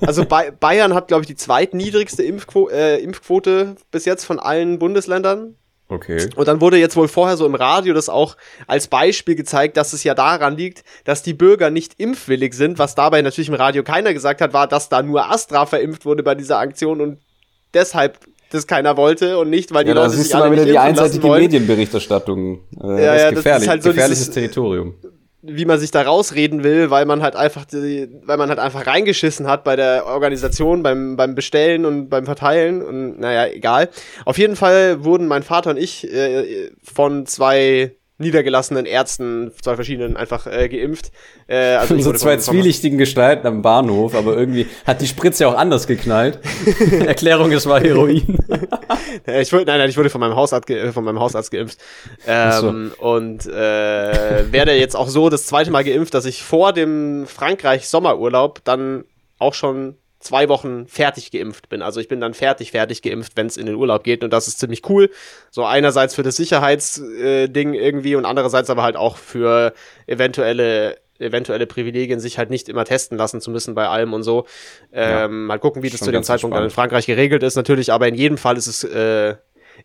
[0.00, 4.78] also ba Bayern hat, glaube ich, die zweitniedrigste Impfquo äh, Impfquote bis jetzt von allen
[4.78, 5.56] Bundesländern.
[5.92, 6.30] Okay.
[6.36, 9.92] Und dann wurde jetzt wohl vorher so im Radio das auch als Beispiel gezeigt, dass
[9.92, 12.78] es ja daran liegt, dass die Bürger nicht impfwillig sind.
[12.78, 16.22] Was dabei natürlich im Radio keiner gesagt hat, war, dass da nur Astra verimpft wurde
[16.22, 17.18] bei dieser Aktion und
[17.74, 18.18] deshalb
[18.50, 21.26] das keiner wollte und nicht, weil die ja, Leute sich alle mal wieder die einseitige
[21.28, 22.60] Medienberichterstattung.
[22.82, 24.94] Äh, ja, ja, das ist gefährlich, das ist halt so gefährliches dieses, Territorium.
[25.42, 28.86] Wie man sich da rausreden will, weil man halt einfach, die, weil man halt einfach
[28.86, 33.88] reingeschissen hat bei der Organisation, beim, beim Bestellen und beim Verteilen und naja, egal.
[34.24, 40.16] Auf jeden Fall wurden mein Vater und ich äh, von zwei niedergelassenen Ärzten, zwei verschiedenen,
[40.16, 41.12] einfach äh, geimpft.
[41.46, 45.86] Äh, also so zwei zwielichtigen Gestalten am Bahnhof, aber irgendwie hat die Spritze auch anders
[45.86, 46.40] geknallt.
[47.06, 48.38] Erklärung, es war Heroin.
[49.26, 51.78] ich wurde, nein, nein, ich wurde von meinem Hausarzt, von meinem Hausarzt geimpft.
[52.26, 53.04] Ähm, so.
[53.06, 57.88] Und äh, werde jetzt auch so das zweite Mal geimpft, dass ich vor dem Frankreich
[57.88, 59.04] Sommerurlaub dann
[59.38, 61.82] auch schon zwei Wochen fertig geimpft bin.
[61.82, 64.48] Also ich bin dann fertig, fertig geimpft, wenn es in den Urlaub geht und das
[64.48, 65.10] ist ziemlich cool.
[65.50, 69.74] So einerseits für das Sicherheitsding äh, irgendwie und andererseits aber halt auch für
[70.06, 74.44] eventuelle eventuelle Privilegien, sich halt nicht immer testen lassen zu müssen bei allem und so.
[74.92, 77.92] Ähm, ja, mal gucken, wie das zu dem Zeitpunkt dann in Frankreich geregelt ist natürlich,
[77.92, 79.36] aber in jedem Fall ist es äh,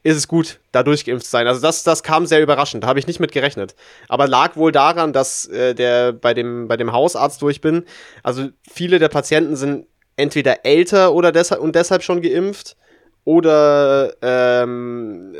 [0.03, 1.47] ist es gut, da durchgeimpft zu sein.
[1.47, 3.75] Also das, das kam sehr überraschend, da habe ich nicht mit gerechnet.
[4.09, 7.85] Aber lag wohl daran, dass äh, der bei dem, bei dem Hausarzt, ich bin,
[8.23, 9.85] also viele der Patienten sind
[10.17, 12.75] entweder älter oder deshalb und deshalb schon geimpft
[13.23, 15.35] oder ähm,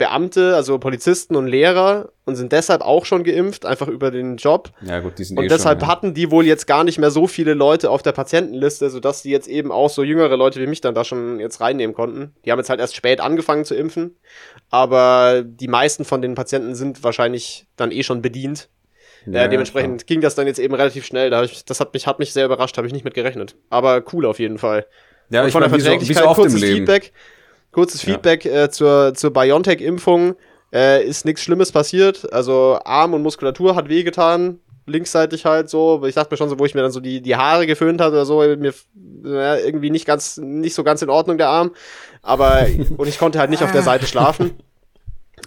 [0.00, 4.70] Beamte, also Polizisten und Lehrer und sind deshalb auch schon geimpft, einfach über den Job.
[4.80, 5.92] Ja, gut, die sind Und eh deshalb schon, ja.
[5.92, 9.28] hatten die wohl jetzt gar nicht mehr so viele Leute auf der Patientenliste, sodass die
[9.28, 12.34] jetzt eben auch so jüngere Leute wie mich dann da schon jetzt reinnehmen konnten.
[12.46, 14.16] Die haben jetzt halt erst spät angefangen zu impfen,
[14.70, 18.70] aber die meisten von den Patienten sind wahrscheinlich dann eh schon bedient.
[19.26, 21.30] Ja, äh, dementsprechend ging das dann jetzt eben relativ schnell.
[21.30, 23.56] Da ich, das hat mich, hat mich sehr überrascht, habe ich nicht mit gerechnet.
[23.68, 24.86] Aber cool auf jeden Fall.
[25.30, 26.76] Ja, Und ich von der wie so, so Verträglichkeit kurzes Leben.
[26.76, 27.12] Feedback.
[27.72, 28.12] Kurzes Ja.
[28.12, 30.34] Feedback äh, zur, zur BioNTech-Impfung.
[30.72, 32.32] Äh, ist nichts Schlimmes passiert.
[32.32, 34.60] Also Arm und Muskulatur hat wehgetan.
[34.86, 36.04] Linksseitig halt so.
[36.06, 38.12] Ich dachte mir schon so, wo ich mir dann so die, die Haare geföhnt hatte
[38.12, 38.72] oder so, mir
[39.24, 41.72] ja, irgendwie nicht ganz, nicht so ganz in Ordnung der Arm.
[42.22, 44.52] Aber, und ich konnte halt nicht auf der Seite schlafen.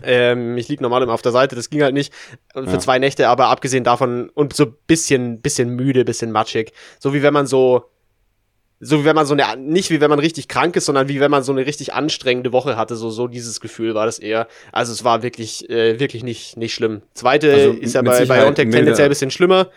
[0.04, 2.14] Ähm, ich lieg normal immer auf der Seite, das ging halt nicht.
[2.54, 2.80] Für Ja.
[2.80, 6.74] zwei Nächte, aber abgesehen davon und so bisschen, bisschen müde, bisschen matschig.
[7.00, 7.86] So wie wenn man so,
[8.80, 11.20] so wie wenn man so eine, nicht wie wenn man richtig krank ist, sondern wie
[11.20, 12.96] wenn man so eine richtig anstrengende Woche hatte.
[12.96, 14.48] So, so dieses Gefühl war das eher.
[14.72, 17.02] Also es war wirklich, äh, wirklich nicht, nicht schlimm.
[17.14, 19.70] Zweite Also ist ja bei Sicherheit BioNTech tendenziell ein bisschen schlimmer.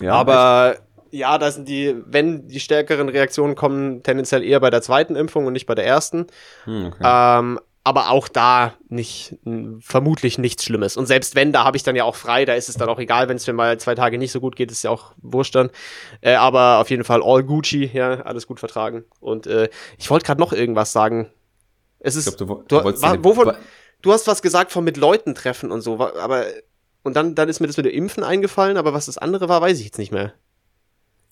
[0.00, 0.76] Ja, aber
[1.10, 5.46] ja, da sind die, wenn die stärkeren Reaktionen kommen, tendenziell eher bei der zweiten Impfung
[5.46, 6.28] und nicht bei der ersten.
[6.64, 7.02] Hm, okay.
[7.04, 9.36] Ähm, aber auch da nicht,
[9.80, 10.96] vermutlich nichts Schlimmes.
[10.96, 12.98] Und selbst wenn, da habe ich dann ja auch frei, da ist es dann auch
[12.98, 15.54] egal, wenn es mir mal zwei Tage nicht so gut geht, ist ja auch wurscht
[15.54, 15.70] dann.
[16.20, 19.04] Äh, aber auf jeden Fall all Gucci, ja, alles gut vertragen.
[19.20, 21.30] Und äh, ich wollte gerade noch irgendwas sagen.
[22.00, 23.52] Es ist, ich glaube, du, du, du wolltest wa- dir- wovon,
[24.02, 26.44] du hast was gesagt von mit Leuten treffen und so, aber
[27.02, 29.62] und dann, dann ist mir das mit dem Impfen eingefallen, aber was das andere war,
[29.62, 30.34] weiß ich jetzt nicht mehr.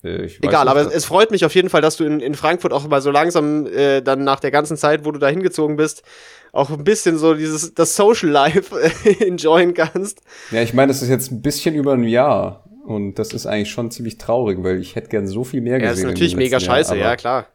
[0.03, 2.35] Äh, Egal, nicht, aber es, es freut mich auf jeden Fall, dass du in, in
[2.35, 5.75] Frankfurt auch mal so langsam äh, dann nach der ganzen Zeit, wo du da hingezogen
[5.75, 6.03] bist,
[6.51, 10.21] auch ein bisschen so dieses das Social Life äh, enjoyen kannst.
[10.51, 12.63] Ja, ich meine, das ist jetzt ein bisschen über ein Jahr.
[12.85, 15.95] Und das ist eigentlich schon ziemlich traurig, weil ich hätte gern so viel mehr gesehen.
[15.95, 17.45] Ja, ist natürlich mega scheiße, ja klar.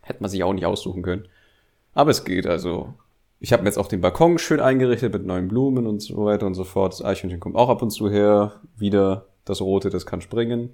[0.00, 1.28] Hätte man sich auch nicht aussuchen können.
[1.92, 2.94] Aber es geht, also.
[3.38, 6.46] Ich habe mir jetzt auch den Balkon schön eingerichtet mit neuen Blumen und so weiter
[6.46, 6.92] und so fort.
[6.92, 8.60] Das Eichhörnchen kommt auch ab und zu her.
[8.78, 10.70] Wieder das Rote, das kann springen.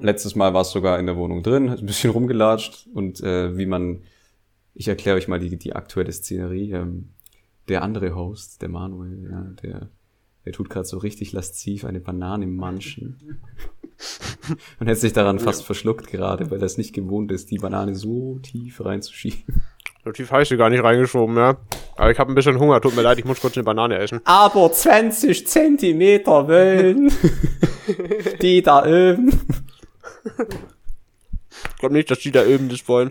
[0.00, 3.56] Letztes Mal war es sogar in der Wohnung drin, hat ein bisschen rumgelatscht und äh,
[3.56, 4.02] wie man,
[4.74, 6.72] ich erkläre euch mal die, die aktuelle Szenerie.
[6.72, 7.10] Ähm,
[7.68, 9.88] der andere Host, der Manuel, ja, der,
[10.44, 13.40] der tut gerade so richtig lasziv eine Banane im Manchen.
[14.78, 17.94] und hätte sich daran fast verschluckt gerade, weil er es nicht gewohnt ist, die Banane
[17.94, 19.62] so tief reinzuschieben.
[20.06, 21.56] So tief habe ich sie gar nicht reingeschoben, ja.
[21.96, 24.20] Aber ich habe ein bisschen Hunger, tut mir leid, ich muss kurz eine Banane essen.
[24.24, 27.12] Aber 20 Zentimeter Wellen,
[28.40, 29.32] die da oben.
[31.70, 33.10] Ich glaube nicht, dass die da oben das wollen.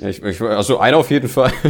[0.00, 1.52] Ja, ich, ich, also einer auf jeden Fall.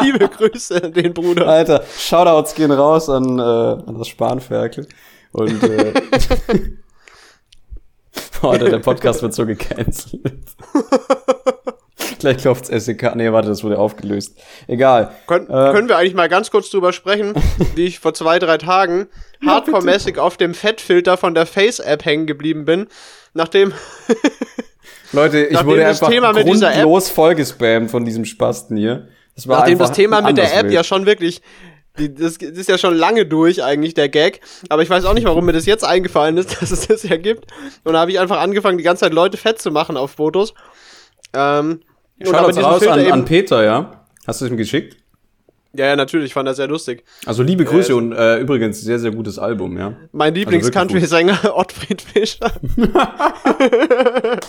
[0.00, 1.48] Liebe Grüße an den Bruder.
[1.48, 4.86] Alter, Shoutouts gehen raus an, äh, an das Spanferkel.
[5.32, 5.92] Und äh,
[8.42, 10.22] Alter, der Podcast wird so gecancelt.
[12.18, 13.14] Gleich klopft's SEK.
[13.14, 14.36] Nee, warte, das wurde aufgelöst.
[14.66, 15.12] Egal.
[15.26, 17.34] Können, Äh, können wir eigentlich mal ganz kurz drüber sprechen,
[17.76, 19.06] wie ich vor zwei, drei Tagen
[19.46, 22.88] hardcore-mäßig auf dem Fettfilter von der Face-App hängen geblieben bin,
[23.34, 23.72] nachdem
[25.12, 29.08] Leute, ich Nachdem wurde einfach Thema grundlos vollgespammt von diesem Spasten hier.
[29.36, 30.74] Das war Nachdem das Thema mit der App wild.
[30.74, 31.40] ja schon wirklich,
[31.98, 34.40] das, das ist ja schon lange durch eigentlich, der Gag.
[34.68, 37.16] Aber ich weiß auch nicht, warum mir das jetzt eingefallen ist, dass es das ja
[37.16, 37.46] gibt.
[37.84, 40.54] Und da habe ich einfach angefangen, die ganze Zeit Leute fett zu machen auf Fotos.
[41.34, 41.80] Ähm,
[42.22, 44.04] Shoutouts diesen raus an, an Peter, ja?
[44.26, 44.96] Hast du es ihm geschickt?
[45.74, 47.04] ja, ja, natürlich, fand er sehr lustig.
[47.26, 49.96] Also liebe Grüße Äh, und äh, übrigens sehr, sehr gutes Album, ja.
[50.12, 52.52] Mein wirklich Lieblings-Country-Sänger Ottfried Fischer.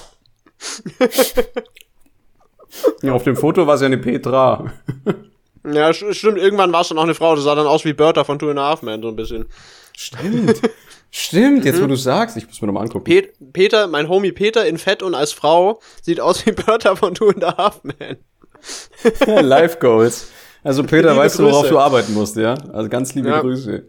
[3.01, 3.13] ja.
[3.13, 4.71] Auf dem Foto war es ja eine Petra.
[5.65, 8.23] Ja, stimmt, irgendwann war es dann auch eine Frau, das sah dann aus wie Bertha
[8.23, 9.45] von Two and a Half Men, so ein bisschen.
[9.97, 10.61] Stimmt.
[11.11, 13.03] Stimmt, jetzt wo du sagst, ich muss mir nochmal angucken.
[13.05, 17.15] Pet Peter, mein Homie Peter in Fett und als Frau sieht aus wie Bertha von
[17.15, 18.17] Two and a Half Men.
[19.45, 20.29] Life Goals.
[20.63, 21.73] Also Peter, Liebe weißt du, worauf Grüße.
[21.73, 22.53] du arbeiten musst, ja?
[22.73, 23.37] Also ganz liebe Ja.
[23.37, 23.41] Mhm.
[23.41, 23.87] Grüße.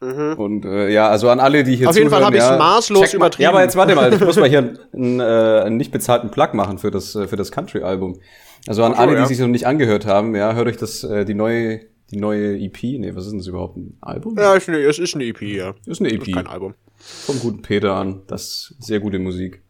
[0.00, 2.56] Und äh, ja, also an alle, die hier Auf jeden Fall zuhören, hab ich's ja,
[2.56, 3.42] maßlos check mal- übertrieben.
[3.44, 5.22] Ja, aber jetzt warte mal, ich muss mal hier einen, äh,
[5.64, 8.20] einen nicht bezahlten Plug machen für das äh, für das Country-Album.
[8.66, 9.26] Also an so, alle, die ja.
[9.26, 12.82] sich noch nicht angehört haben, ja, hört euch das äh, die neue die neue EP.
[12.82, 13.76] Nee, was ist denn das überhaupt?
[13.76, 14.36] Ein Album?
[14.38, 15.74] Ja, ist ne, es ist eine EP, ja.
[15.86, 16.74] ist eine EP Ist kein Album.
[16.96, 18.22] vom guten Peter an.
[18.26, 19.62] Das ist sehr gute Musik.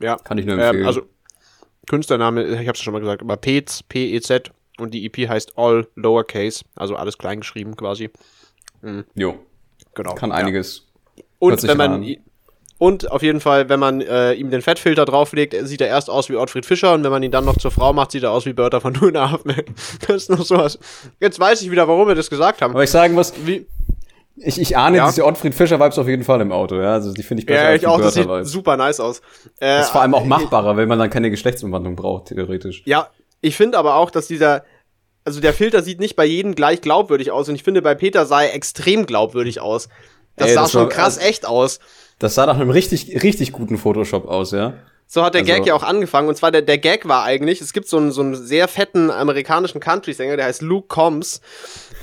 [0.00, 0.16] Ja.
[0.16, 0.82] Kann ich nur empfehlen.
[0.82, 1.02] Ähm, also,
[1.88, 6.64] Künstlername, ich hab's schon mal gesagt, aber Pez, P-E-Z und die EP heißt All Lowercase,
[6.74, 8.10] also alles klein geschrieben quasi.
[9.14, 9.38] jo,
[9.94, 10.14] Genau.
[10.14, 10.36] kann ja.
[10.36, 10.86] einiges.
[11.38, 12.16] Und wenn man an.
[12.80, 16.28] Und auf jeden Fall, wenn man äh, ihm den Fettfilter drauflegt, sieht er erst aus
[16.30, 18.46] wie Ottfried Fischer und wenn man ihn dann noch zur Frau macht, sieht er aus
[18.46, 19.14] wie Bertha von Men.
[20.08, 20.78] Das ist noch sowas.
[21.20, 22.72] Jetzt weiß ich wieder, warum wir das gesagt haben.
[22.72, 23.66] Aber ich sagen muss, Wie,
[24.36, 25.06] ich, ich ahne Ja.
[25.08, 26.94] diese Ottfried Fischer Vibes auf jeden Fall im Auto, ja.
[26.94, 28.50] Also die finde ich besser ja, als ich die auch, das sieht Vibes.
[28.50, 29.18] super nice aus.
[29.58, 32.82] Äh, Das ist vor allem auch machbarer, weil man dann keine Geschlechtsumwandlung braucht, theoretisch.
[32.86, 33.08] Ja,
[33.42, 34.64] Ich finde aber auch, dass dieser,
[35.26, 38.24] also der Filter sieht nicht bei jedem gleich glaubwürdig aus und ich finde bei Peter
[38.24, 39.90] sah er extrem glaubwürdig aus.
[40.36, 41.78] Das Ey, sah das schon war- krass also- echt aus.
[42.20, 44.74] Das sah nach einem richtig, richtig guten Photoshop aus, ja.
[45.06, 46.28] So hat der Also- Gag ja auch angefangen.
[46.28, 49.10] Und zwar der, der Gag war eigentlich, es gibt so einen, so einen sehr fetten
[49.10, 51.40] amerikanischen Country-Sänger, der heißt Luke Combs.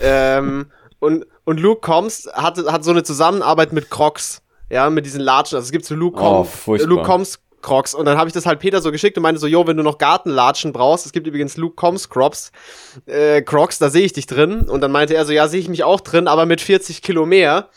[0.02, 0.66] Ähm,
[1.00, 4.42] und, und Luke Combs hat, hat so eine Zusammenarbeit mit Crocs.
[4.70, 5.56] Ja, mit diesen Latschen.
[5.56, 6.90] Also es gibt so Luke, Oh, Combs, furchtbar.
[6.90, 7.94] Luke Combs Crocs.
[7.94, 9.84] Und dann habe ich das halt Peter so geschickt und meinte so, yo, wenn du
[9.84, 12.52] noch Gartenlatschen brauchst, es gibt übrigens Luke Combs Crocs,
[13.06, 14.62] äh, Crocs, da sehe ich dich drin.
[14.68, 17.26] Und dann meinte er so, ja, sehe ich mich auch drin, aber mit 40 Kilo
[17.26, 17.70] mehr.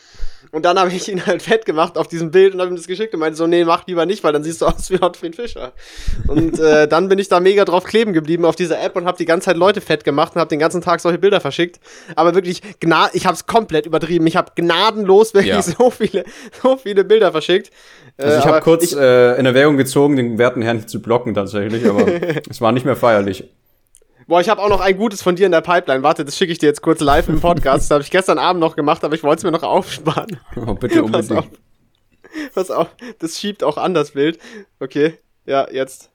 [0.52, 2.88] Und dann habe ich ihn halt fett gemacht auf diesem Bild und habe ihm das
[2.88, 5.36] geschickt und meinte so, nee, mach lieber nicht, weil dann siehst du aus wie Ottfried
[5.36, 5.72] Fischer.
[6.26, 9.16] Und äh, dann bin ich da mega drauf kleben geblieben auf dieser App und habe
[9.16, 11.78] die ganze Zeit Leute fett gemacht und habe den ganzen Tag solche Bilder verschickt.
[12.16, 14.26] Aber wirklich, gna ich habe es komplett übertrieben.
[14.26, 15.62] Ich habe gnadenlos wirklich Ja.
[15.62, 16.24] so viele,
[16.62, 17.70] so viele Bilder verschickt.
[18.18, 21.32] Also ich Äh, habe kurz ich- äh, in Erwägung gezogen, den werten Herrn zu blocken
[21.34, 22.06] tatsächlich, aber
[22.50, 23.44] es war nicht mehr feierlich.
[24.30, 26.04] Boah, ich habe auch noch ein gutes von dir in der Pipeline.
[26.04, 27.86] Warte, das schicke ich dir jetzt kurz live im Podcast.
[27.86, 30.38] Das habe ich gestern Abend noch gemacht, aber ich wollte es mir noch aufsparen.
[30.56, 31.46] Oh, bitte Pass auf.
[31.46, 31.58] unbedingt.
[32.54, 34.38] Pass auf, das schiebt auch an das Bild.
[34.78, 36.12] Okay, ja, jetzt.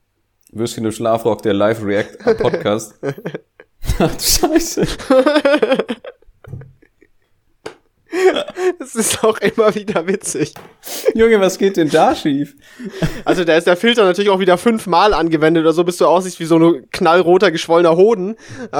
[0.50, 2.94] Würstchen im Schlafrock, der Live-React-Podcast.
[3.98, 4.86] Ach du Scheiße.
[8.78, 10.54] Das ist auch immer wieder witzig.
[11.14, 12.54] Junge, was geht denn da schief?
[13.24, 16.40] Also da ist der Filter natürlich auch wieder fünfmal angewendet oder so, bis du aussiehst
[16.40, 18.36] wie so ein knallroter, geschwollener Hoden.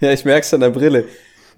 [0.00, 1.04] Ja, ich merk's an der Brille.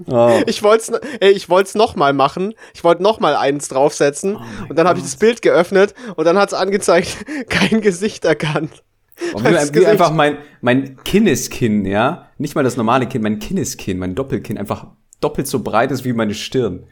[0.07, 0.41] Oh.
[0.47, 2.55] Ich wollte es ey, ich wollt's noch mal machen.
[2.75, 4.39] Ich wollte noch mal eins draufsetzen.
[4.69, 7.17] und dann habe ich das Bild geöffnet und dann hat's angezeigt,
[7.49, 8.83] kein Gesicht erkannt.
[9.17, 9.87] Wie, wie Gesicht.
[9.87, 12.29] einfach mein, mein Kinneskinn, ja?
[12.39, 14.87] Nicht mal das normale Kinn, mein Kinneskinn, mein Doppelkinn einfach
[15.21, 16.85] doppelt so breit ist wie meine Stirn.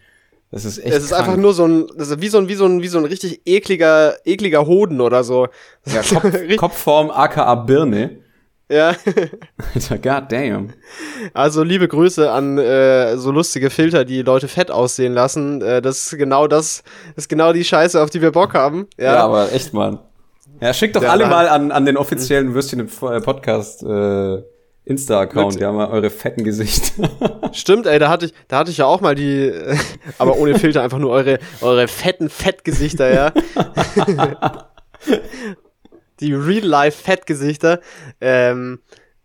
[0.50, 1.22] Das ist echt Es ist krank.
[1.28, 3.04] einfach nur so ein, das ist wie so ein, wie so ein, wie so ein
[3.04, 5.48] richtig ekliger, ekliger Hoden oder so.
[5.86, 8.20] ja, Kopf, Kopfform aka Birne.
[8.70, 8.94] ja.
[9.74, 10.72] Alter, god damn.
[11.34, 15.60] Also liebe Grüße an äh, so lustige Filter, die Leute fett aussehen lassen.
[15.60, 16.82] Äh, das ist genau das,
[17.14, 18.86] das ist genau die Scheiße, auf die wir Bock haben.
[18.98, 19.98] Ja, Ja, aber echt, Mann.
[20.62, 24.42] Ja, schickt doch Ja, alle mal an, an den offiziellen Würstchen im äh, Podcast äh,
[24.88, 25.62] Insta-Account.
[25.62, 27.10] Haben mal eure fetten Gesichter.
[27.52, 29.52] stimmt, ey, da hatte ich, da hatte ich ja auch mal die,
[30.18, 33.32] aber ohne Filter einfach nur eure, eure fetten Fettgesichter, ja.
[36.20, 37.80] die Real-Life-Fettgesichter.
[38.20, 38.80] Ähm,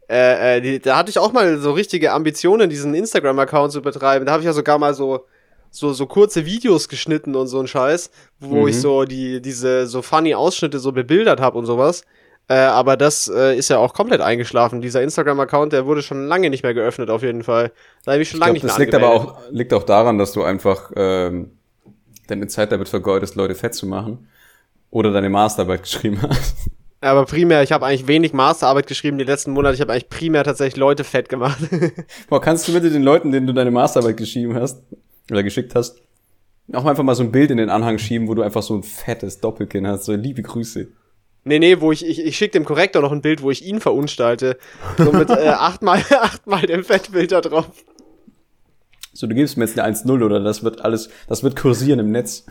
[0.10, 4.26] äh, äh, die, da hatte ich auch mal so richtige Ambitionen, diesen Instagram-Account zu betreiben.
[4.26, 5.26] Da habe ich ja sogar mal so,
[5.72, 8.68] so, so kurze Videos geschnitten und so ein Scheiß, wo Mhm.
[8.68, 12.04] ich so die, diese so funny Ausschnitte so bebildert habe und sowas.
[12.50, 14.82] Äh, aber das äh, ist ja auch komplett eingeschlafen.
[14.82, 17.72] Dieser Instagram-Account, der wurde schon lange nicht mehr geöffnet, auf jeden Fall.
[18.04, 19.84] Da habe ich schon Ich lange glaube, nicht das mehr liegt aber auch, liegt auch
[19.84, 21.52] daran, dass du einfach ähm,
[22.28, 24.28] deine Zeit damit vergeudest, Leute fett zu machen.
[24.90, 26.70] Oder deine Masterarbeit geschrieben hast.
[27.02, 29.76] Aber primär, ich habe eigentlich wenig Masterarbeit geschrieben die letzten Monate.
[29.76, 31.58] Ich habe eigentlich primär tatsächlich Leute fett gemacht.
[32.30, 34.84] Boah, kannst du bitte den Leuten, denen du deine Masterarbeit geschrieben hast
[35.30, 35.98] oder geschickt hast,
[36.72, 38.84] auch einfach mal so ein Bild in den Anhang schieben, wo du einfach so ein
[38.84, 40.06] fettes Doppelkinn hast.
[40.06, 40.88] So liebe Grüße.
[41.44, 43.80] Nee, nee, wo ich, ich, ich schicke dem Korrektor noch ein Bild, wo ich ihn
[43.80, 44.58] verunstalte.
[44.98, 47.70] So mit äh, achtmal, achtmal dem Fettfilter drauf.
[49.14, 52.12] So, du gibst mir jetzt eine 1-0 oder das wird alles, das wird kursieren im
[52.12, 52.46] Netz.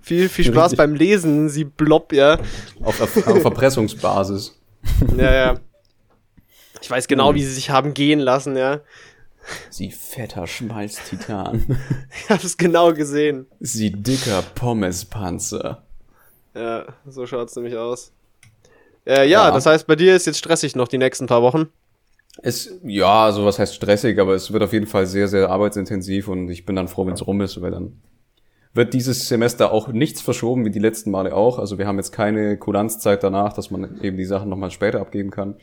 [0.00, 0.78] Viel, viel Spaß Richtig.
[0.78, 2.38] beim Lesen, sie blob, ja.
[2.82, 4.54] Auf, auf, auf Erpressungsbasis.
[5.16, 5.60] Ja, ja.
[6.80, 8.80] Ich weiß genau, wie sie sich haben gehen lassen, ja.
[9.70, 11.66] Sie fetter Schmalztitan.
[12.22, 13.46] Ich habe es genau gesehen.
[13.60, 15.82] Sie dicker Pommespanzer.
[16.54, 18.12] Ja, so schaut's nämlich aus.
[19.08, 19.50] Äh, ja, Ja.
[19.50, 21.68] das heißt, bei dir ist jetzt stressig noch die nächsten paar Wochen.
[22.42, 26.48] Es, ja, sowas heißt stressig, aber es wird auf jeden Fall sehr, sehr arbeitsintensiv und
[26.50, 28.00] ich bin dann froh, wenn es rum ist, weil dann
[28.74, 31.58] wird dieses Semester auch nichts verschoben, wie die letzten Male auch.
[31.58, 35.30] Also wir haben jetzt keine Kulanzzeit danach, dass man eben die Sachen nochmal später abgeben
[35.30, 35.56] kann.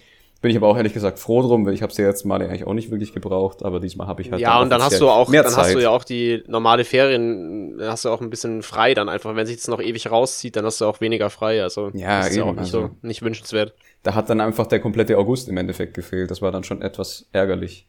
[0.45, 2.47] Bin ich aber auch ehrlich gesagt froh drum, weil ich habe es die letzten Male
[2.47, 5.09] eigentlich auch nicht wirklich gebraucht, aber diesmal habe ich halt ja, und dann hast du
[5.09, 5.57] auch, dann Zeit.
[5.57, 9.09] hast du ja auch die normale Ferien, dann hast du auch ein bisschen frei dann
[9.09, 9.35] einfach.
[9.35, 11.63] Wenn sich das noch ewig rauszieht, dann hast du auch weniger frei.
[11.63, 13.73] Also Ja, das ist ja eben, auch nicht also- so nicht wünschenswert.
[14.03, 16.29] Da hat dann einfach der komplette August im Endeffekt gefehlt.
[16.29, 17.87] Das war dann schon etwas ärgerlich.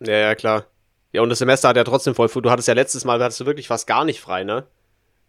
[0.00, 0.66] Ja, ja, klar.
[1.14, 2.28] Ja, und das Semester hat ja trotzdem voll.
[2.28, 4.64] Du hattest ja letztes Mal, hattest du wirklich fast gar nicht frei, ne?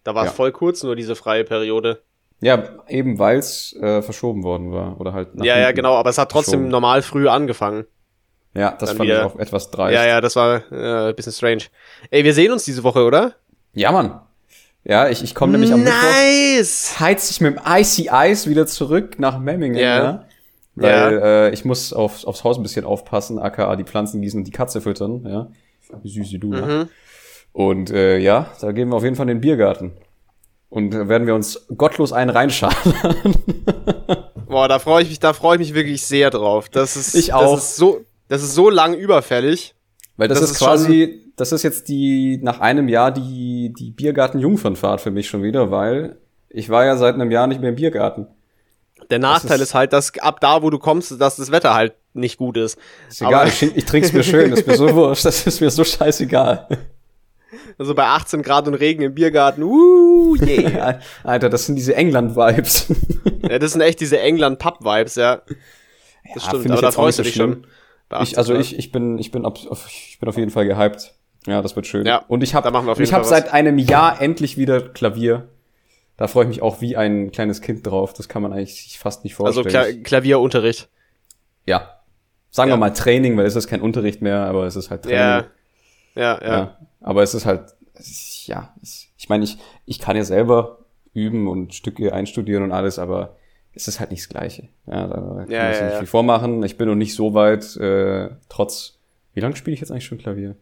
[0.03, 0.35] Da war es Ja.
[0.35, 2.01] voll kurz nur diese freie Periode.
[2.41, 6.17] Ja, eben weil es äh, verschoben worden war oder halt ja, ja, genau, aber es
[6.17, 7.85] hat trotzdem normal früh angefangen.
[8.53, 9.95] Ja, das dann fand wieder- ich auch etwas dreist.
[9.95, 11.63] Ja, ja, das war äh, ein bisschen strange.
[12.09, 13.33] Ey, wir sehen uns diese Woche, oder?
[13.73, 14.19] Ja, Mann.
[14.83, 16.99] Ja, ich, ich komme nämlich am Mittwoch, Nice!
[16.99, 20.03] heiz ich mit dem Icy Ice wieder zurück nach Memmingen, Ja.
[20.03, 20.25] ja.
[20.75, 24.43] Weil äh, ich muss auf, aufs Haus ein bisschen aufpassen, aka die Pflanzen gießen und
[24.45, 25.47] die Katze füttern, ja.
[26.03, 26.61] Süße du, ne?
[26.61, 26.89] Mhm.
[27.53, 29.93] Und äh, ja, da gehen wir auf jeden Fall in den Biergarten.
[30.69, 32.93] Und werden wir uns gottlos einen reinschaden.
[33.03, 33.35] Wollen
[34.47, 36.69] Boah, da freue ich mich, da freue ich mich wirklich sehr drauf.
[36.69, 37.53] Das ist, Ich auch.
[37.55, 39.75] Das ist so, das ist so lang überfällig.
[40.17, 45.01] Weil das, Das ist quasi, das ist jetzt die, nach einem Jahr die, die Biergarten-Jungfernfahrt
[45.01, 46.17] für mich schon wieder, weil
[46.49, 48.27] ich war ja seit einem Jahr nicht mehr im Biergarten.
[49.09, 51.93] Der Nachteil ist- ist, halt, dass ab da, wo du kommst, dass das Wetter halt
[52.13, 52.77] nicht gut ist.
[53.09, 55.59] Ist egal, Aber- ich, ich trink's mir schön, das ist mir so wurscht, das ist
[55.59, 56.67] mir so scheißegal.
[57.77, 60.99] Also bei 18 Grad und Regen im Biergarten, uh, yeah.
[61.23, 62.87] Alter, das sind diese England-Vibes.
[63.49, 65.41] ja, das sind echt diese England-Pub-Vibes, ja.
[66.33, 67.65] Das Ja, stimmt, aber da freust du dich schon.
[68.09, 70.65] Ich, 18 also ich, ich bin, ich bin, auf, auf, ich bin auf jeden Fall
[70.65, 71.13] gehypt.
[71.47, 72.05] Ja, das wird schön.
[72.05, 73.29] Ja, und ich habe, was.
[73.29, 75.49] seit einem Jahr endlich wieder Klavier.
[76.17, 78.13] Da freue ich mich auch wie ein kleines Kind drauf.
[78.13, 79.95] Das kann man eigentlich sich fast nicht Also vorstellen.
[79.97, 80.89] Kla Klavierunterricht.
[81.65, 81.91] ja.
[82.51, 82.75] Sagen Ja.
[82.75, 85.19] wir mal Training, weil es ist kein Unterricht mehr, aber es ist halt Training.
[85.19, 85.45] Ja.
[86.15, 86.57] Ja, ja.
[86.57, 86.77] Ja.
[87.01, 87.75] Aber es ist halt,
[88.45, 88.73] ja,
[89.17, 90.79] ich meine, ich, ich kann ja selber
[91.13, 93.35] üben und Stücke einstudieren und alles, aber
[93.73, 94.69] es ist halt nicht das Gleiche.
[94.87, 96.63] Ja, da kann Ja, sich ja, nicht viel vormachen.
[96.63, 98.99] Ich bin noch nicht so weit, äh, trotz,
[99.33, 100.55] wie lange spiele ich jetzt eigentlich schon Klavier?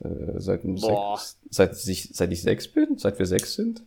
[0.00, 2.98] Äh, seit, sechs, seit, ich, seit ich sechs bin?
[2.98, 3.82] Seit wir sechs sind?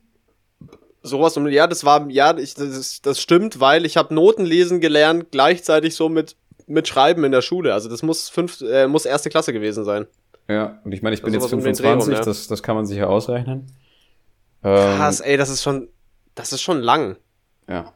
[1.02, 4.82] Sowas um, ja, das war, ja, ich, das, das stimmt, weil ich habe Noten lesen
[4.82, 6.36] gelernt, gleichzeitig so mit,
[6.66, 7.74] mit Schreiben in der Schule.
[7.74, 10.06] Also das muss fünf, äh, muss erste Klasse gewesen sein.
[10.48, 12.26] Ja, und ich meine, ich bin Also jetzt was um den Dreh 25, rum, ja.
[12.26, 13.68] das, das kann man sich ja ausrechnen.
[14.64, 15.90] Ähm, Krass, ey, das ist schon,
[16.36, 17.18] das ist schon lang.
[17.70, 17.94] Ja.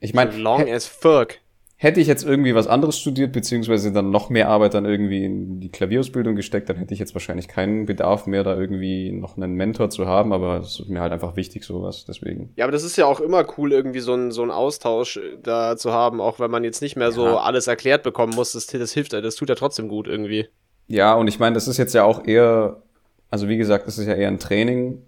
[0.00, 1.34] Ich meine, Long as fuck.
[1.76, 5.60] Hätte ich jetzt irgendwie was anderes studiert, beziehungsweise dann noch mehr Arbeit dann irgendwie in
[5.60, 9.54] die Klavierausbildung gesteckt, dann hätte ich jetzt wahrscheinlich keinen Bedarf mehr, da irgendwie noch einen
[9.54, 12.52] Mentor zu haben, aber es ist mir halt einfach wichtig, sowas, deswegen.
[12.56, 15.36] Ja, aber das ist ja auch immer cool, irgendwie so ein so ein Austausch äh,
[15.42, 17.36] da zu haben, auch wenn man jetzt nicht mehr so Ja.
[17.38, 18.52] alles erklärt bekommen muss.
[18.52, 20.48] Das, das hilft, das tut ja trotzdem gut irgendwie.
[20.86, 22.82] Ja, und ich meine, das ist jetzt ja auch eher,
[23.30, 25.02] also wie gesagt, das ist ja eher ein Training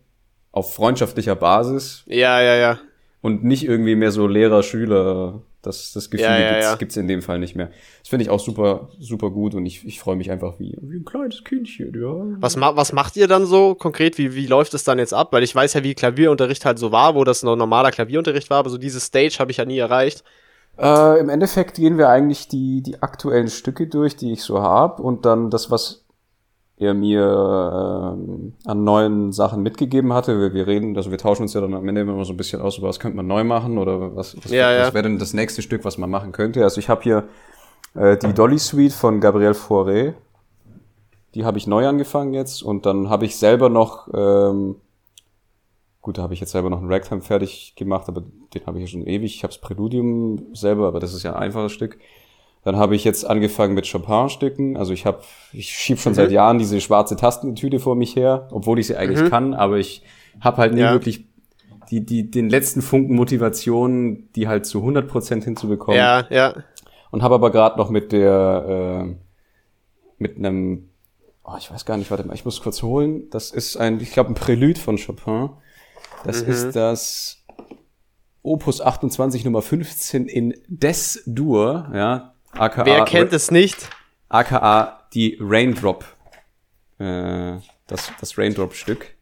[0.52, 2.78] auf freundschaftlicher Basis Ja, ja, ja.
[3.20, 5.42] und nicht irgendwie mehr so Lehrer-Schüler.
[5.62, 6.74] Das, das Gefühl Ja, ja, gibt's, ja.
[6.76, 7.70] gibt's in dem Fall nicht mehr.
[8.00, 10.98] Das finde ich auch super, super gut und ich, ich freue mich einfach wie, wie
[10.98, 12.36] ein kleines Kindchen, ja.
[12.40, 14.16] Was, ma was macht ihr dann so konkret?
[14.16, 15.32] Wie, wie läuft es dann jetzt ab?
[15.32, 18.58] Weil ich weiß ja, wie Klavierunterricht halt so war, wo das noch normaler Klavierunterricht war,
[18.58, 20.22] aber so diese Stage habe ich ja nie erreicht.
[20.78, 25.02] Äh, Im Endeffekt gehen wir eigentlich die, die aktuellen Stücke durch, die ich so habe
[25.02, 26.04] und dann das, was
[26.78, 30.38] er mir ähm, an neuen Sachen mitgegeben hatte.
[30.38, 32.60] Wir, wir reden, also wir tauschen uns ja dann am Ende immer so ein bisschen
[32.60, 34.94] aus, über was könnte man neu machen oder was, was, Ja, was ja.
[34.94, 36.62] wäre denn das nächste Stück, was man machen könnte.
[36.62, 37.24] Also ich habe hier
[37.94, 40.12] äh, die Dolly Suite von Gabriel Fauré.
[41.34, 44.76] Die habe ich neu angefangen jetzt und dann habe ich selber noch ähm,
[46.06, 48.22] Gut, da habe ich jetzt selber noch einen Ragtime fertig gemacht, aber
[48.54, 49.34] den habe ich ja schon ewig.
[49.34, 51.98] Ich habe das Präludium selber, aber das ist ja ein einfaches Stück.
[52.62, 54.76] Dann habe ich jetzt angefangen mit Chopin-Stücken.
[54.76, 58.78] Also ich habe, ich schieb schon seit Jahren diese schwarze Tastentüte vor mich her, obwohl
[58.78, 60.04] ich sie eigentlich kann, aber ich
[60.40, 60.92] habe halt nie Ja.
[60.92, 61.24] wirklich
[61.90, 65.98] die, die, den letzten Funken Motivation, die halt zu 100% hinzubekommen.
[65.98, 66.54] Ja, ja.
[67.10, 69.14] Und habe aber gerade noch mit der, äh,
[70.18, 70.88] mit einem,
[71.42, 73.28] oh, ich weiß gar nicht, warte mal, ich muss kurz holen.
[73.30, 75.50] Das ist ein, ich glaube, ein Prälude von Chopin.
[76.24, 76.50] Das Mhm.
[76.52, 77.44] ist das
[78.42, 83.88] Opus 28 Nummer 15 in Des Dur, ja, aka, Wer kennt es nicht?
[84.28, 86.04] aka die Raindrop,
[86.98, 89.14] äh, das, das Raindrop-Stück.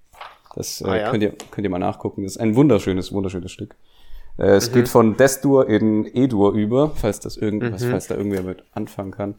[0.55, 1.11] Das äh, Ah, ja.
[1.11, 2.23] könnt, ihr, könnt ihr mal nachgucken.
[2.23, 3.75] Das ist ein wunderschönes, wunderschönes Stück.
[4.39, 4.49] Äh, Mhm.
[4.55, 7.91] es geht von Des-Dur in E-Dur über, falls das irgendwas, Mhm.
[7.91, 9.35] falls da irgendwer mit anfangen kann.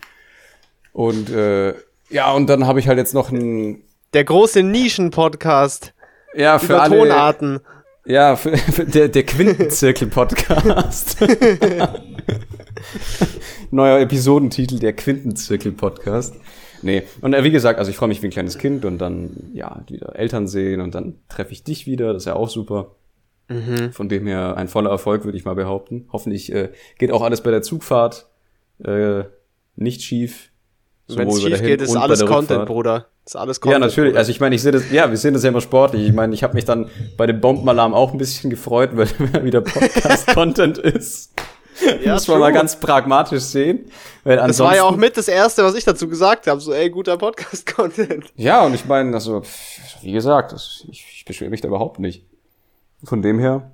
[0.94, 1.74] Und äh,
[2.10, 5.94] ja, und dann habe ich halt jetzt noch ein Der große Nischen-Podcast
[6.36, 7.60] ja für über alle Tonarten.
[8.06, 11.18] ja für, für der der Quintenzirkel Podcast.
[13.72, 16.36] Neuer Episodentitel der Quintenzirkel Podcast.
[16.82, 19.50] Nee, und äh, wie gesagt, also ich freue mich wie ein kleines Kind und dann
[19.54, 22.96] ja wieder Eltern sehen und dann treffe ich dich wieder, das ist ja auch super.
[23.48, 23.92] Mhm.
[23.92, 26.08] Von dem her ein voller Erfolg, würde ich mal behaupten.
[26.12, 28.28] Hoffentlich äh, geht auch alles bei der Zugfahrt
[28.84, 29.24] äh,
[29.76, 30.52] nicht schief.
[31.08, 32.68] Wenn es schief geht, ist alles Content, Rückfahrt.
[32.68, 33.06] Bruder.
[33.26, 33.82] Ist alles Ja, Content.
[33.82, 34.10] natürlich.
[34.12, 34.20] Bruder.
[34.20, 36.08] Also ich meine, ich sehe das, ja, wir sehen das ja immer sportlich.
[36.08, 39.08] Ich meine, ich habe mich dann bei dem Bombenalarm auch ein bisschen gefreut, weil
[39.44, 41.32] wieder Podcast-Content ist.
[42.04, 43.92] Ja, Muss man mal ganz pragmatisch sehen.
[44.24, 46.62] Weil das war ja auch mit das Erste, was ich dazu gesagt habe.
[46.62, 48.26] So, ey, guter Podcast-Content.
[48.36, 49.42] Ja, und ich meine, also,
[50.02, 52.24] wie gesagt, ich, ich beschwere mich da überhaupt nicht.
[53.04, 53.72] Von dem her.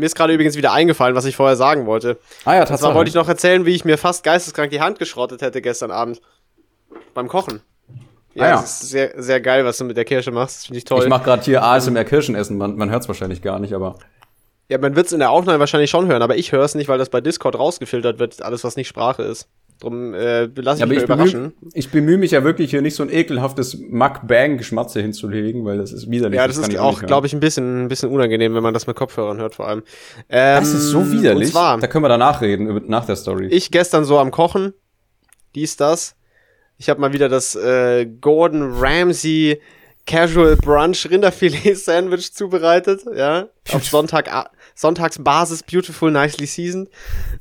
[0.00, 2.18] Mir ist gerade übrigens wieder eingefallen, was ich vorher sagen wollte.
[2.44, 2.94] Ah ja, Tatsache.
[2.94, 6.20] wollte ich noch erzählen, wie ich mir fast geisteskrank die Hand geschrottet hätte gestern Abend.
[7.14, 7.60] Beim Kochen.
[8.34, 8.54] Ja, Ah ja.
[8.56, 10.56] das ist sehr, sehr geil, was du mit der Kirsche machst.
[10.58, 11.02] Das finde ich toll.
[11.02, 12.56] Ich mache gerade hier ASMR Kirschenessen.
[12.58, 13.96] Man, man hört es wahrscheinlich gar nicht, aber
[14.68, 16.88] ja, man wird es in der Aufnahme wahrscheinlich schon hören, aber ich höre es nicht,
[16.88, 19.48] weil das bei Discord rausgefiltert wird, alles, was nicht Sprache ist.
[19.80, 21.52] Drum äh, lass ich Ja, mich ich mal bemühe, überraschen.
[21.72, 26.10] ich bemühe mich ja wirklich hier nicht so ein ekelhaftes Mukbang-Geschmatze hinzulegen, weil das ist
[26.10, 26.36] widerlich.
[26.36, 28.96] Ja, das, ist auch, glaube ich, ein bisschen, ein bisschen unangenehm, wenn man das mit
[28.96, 29.82] Kopfhörern hört, vor allem.
[30.28, 31.48] Ähm, Das ist so widerlich.
[31.48, 33.46] Und zwar, da können wir danach reden, nach der Story.
[33.46, 34.74] ich gestern so am Kochen,
[35.54, 36.14] dies, das.
[36.76, 39.60] Ich habe mal wieder das äh, Gordon Ramsay
[40.06, 44.30] Casual Brunch Rinderfilet Sandwich zubereitet, ja, auf Sonntag
[44.80, 46.88] Sonntagsbasis, beautiful, nicely seasoned.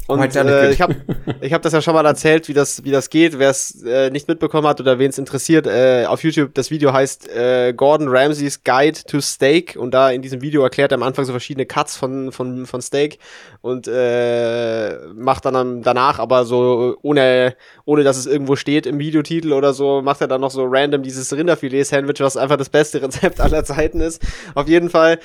[0.07, 0.95] Und Quite äh, ich habe
[1.41, 3.39] ich hab das ja schon mal erzählt, wie das, wie das geht.
[3.39, 6.91] Wer es äh, nicht mitbekommen hat oder wen es interessiert, äh, auf YouTube, das Video
[6.91, 11.03] heißt äh, Gordon Ramsays Guide to Steak und da in diesem Video erklärt er am
[11.03, 13.19] Anfang so verschiedene Cuts von, von, von Steak
[13.61, 19.53] und äh, macht dann danach aber so, ohne, ohne dass es irgendwo steht im Videotitel
[19.53, 23.39] oder so, macht er dann noch so random dieses Rinderfilet-Sandwich, was einfach das beste Rezept
[23.39, 24.21] aller Zeiten ist.
[24.55, 25.19] Auf jeden Fall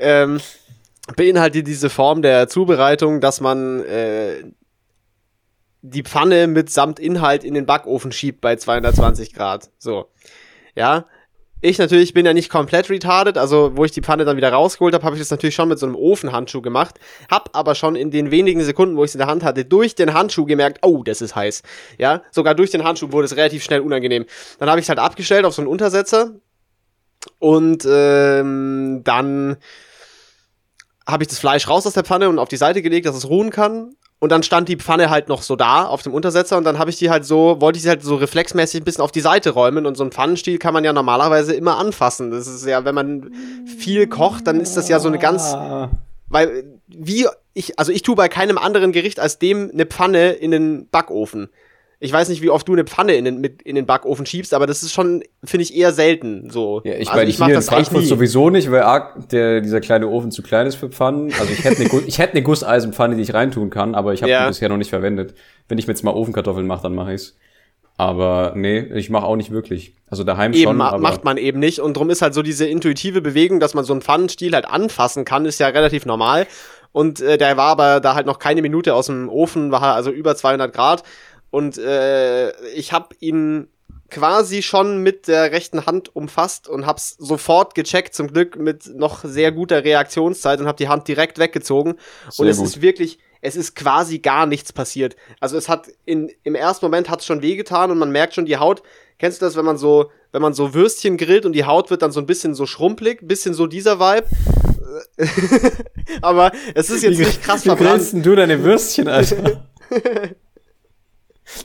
[0.00, 0.40] ähm,
[1.16, 4.44] beinhaltet diese Form der Zubereitung, dass man äh,
[5.82, 9.70] die Pfanne mit samt Inhalt in den Backofen schiebt bei 220 Grad.
[9.78, 10.10] So.
[10.74, 11.06] Ja.
[11.62, 14.94] Ich natürlich bin ja nicht komplett retarded, also wo ich die Pfanne dann wieder rausgeholt
[14.94, 16.98] habe, habe ich das natürlich schon mit so einem Ofenhandschuh gemacht,
[17.30, 19.94] hab aber schon in den wenigen Sekunden, wo ich es in der Hand hatte, durch
[19.94, 21.62] den Handschuh gemerkt, oh, das ist heiß.
[21.98, 24.24] Ja, sogar durch den Handschuh wurde es relativ schnell unangenehm.
[24.58, 26.30] Dann habe ich es halt abgestellt auf so einen Untersetzer
[27.38, 29.58] und ähm, dann
[31.10, 33.28] habe ich das Fleisch raus aus der Pfanne und auf die Seite gelegt, dass es
[33.28, 33.94] ruhen kann.
[34.18, 36.90] Und dann stand die Pfanne halt noch so da auf dem Untersetzer und dann habe
[36.90, 39.50] ich die halt so, wollte ich sie halt so reflexmäßig ein bisschen auf die Seite
[39.50, 42.30] räumen und so einen Pfannenstiel kann man ja normalerweise immer anfassen.
[42.30, 43.32] Das ist ja, wenn man
[43.78, 45.88] viel kocht, dann ist das ja so eine ganz, Ah.
[46.28, 50.50] weil wie ich, also ich tue bei keinem anderen Gericht als dem eine Pfanne in
[50.50, 51.48] den Backofen.
[52.02, 54.54] Ich weiß nicht, wie oft du eine Pfanne in den, mit in den Backofen schiebst,
[54.54, 56.80] aber das ist schon, finde ich, eher selten so.
[56.82, 59.82] Ja, ich also meine, mach hier in das Frankfurt sowieso nicht, weil arg der, dieser
[59.82, 61.30] kleine Ofen zu klein ist für Pfannen.
[61.38, 64.32] Also ich hätte eine, ich hätte eine Gusseisenpfanne, die ich reintun kann, aber ich habe
[64.32, 64.44] Ja.
[64.44, 65.34] die bisher noch nicht verwendet.
[65.68, 67.36] Wenn ich mir jetzt mal Ofenkartoffeln mache, dann mache ich's.
[67.98, 69.94] Aber nee, ich mache auch nicht wirklich.
[70.08, 72.64] Also daheim Eben schon, ma macht man eben nicht und drum ist halt so diese
[72.64, 76.46] intuitive Bewegung, dass man so einen Pfannenstiel halt anfassen kann, ist ja relativ normal.
[76.92, 80.10] Und äh, der war aber da halt noch keine Minute aus dem Ofen, war also
[80.10, 81.02] über 200 Grad
[81.50, 83.68] und äh, ich habe ihn
[84.10, 89.24] quasi schon mit der rechten Hand umfasst und hab's sofort gecheckt, zum Glück mit noch
[89.24, 91.94] sehr guter Reaktionszeit und hab die Hand direkt weggezogen.
[92.28, 92.66] Sehr und es gut.
[92.66, 95.16] ist wirklich, es ist quasi gar nichts passiert.
[95.38, 98.56] Also es hat in, im ersten Moment hat's schon wehgetan und man merkt schon die
[98.56, 98.82] Haut.
[99.18, 102.02] Kennst du das, wenn man so, wenn man so Würstchen grillt und die Haut wird
[102.02, 104.26] dann so ein bisschen so schrumpelig, bisschen so dieser Vibe.
[106.22, 107.90] Aber es ist jetzt nicht krass Wie verbrannt.
[107.90, 109.68] grillst denn du deine Würstchen, Alter?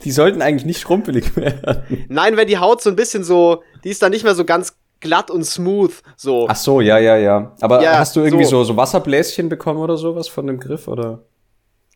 [0.03, 2.05] die sollten eigentlich nicht schrumpelig werden.
[2.09, 4.75] Nein, wenn die Haut so ein bisschen so, die ist dann nicht mehr so ganz
[4.99, 6.47] glatt und smooth, so.
[6.49, 7.53] Ach so, ja, ja, ja.
[7.61, 8.63] Aber Ja, hast du irgendwie so.
[8.63, 8.73] so.
[8.73, 11.23] so Wasserbläschen bekommen oder sowas von dem Griff oder?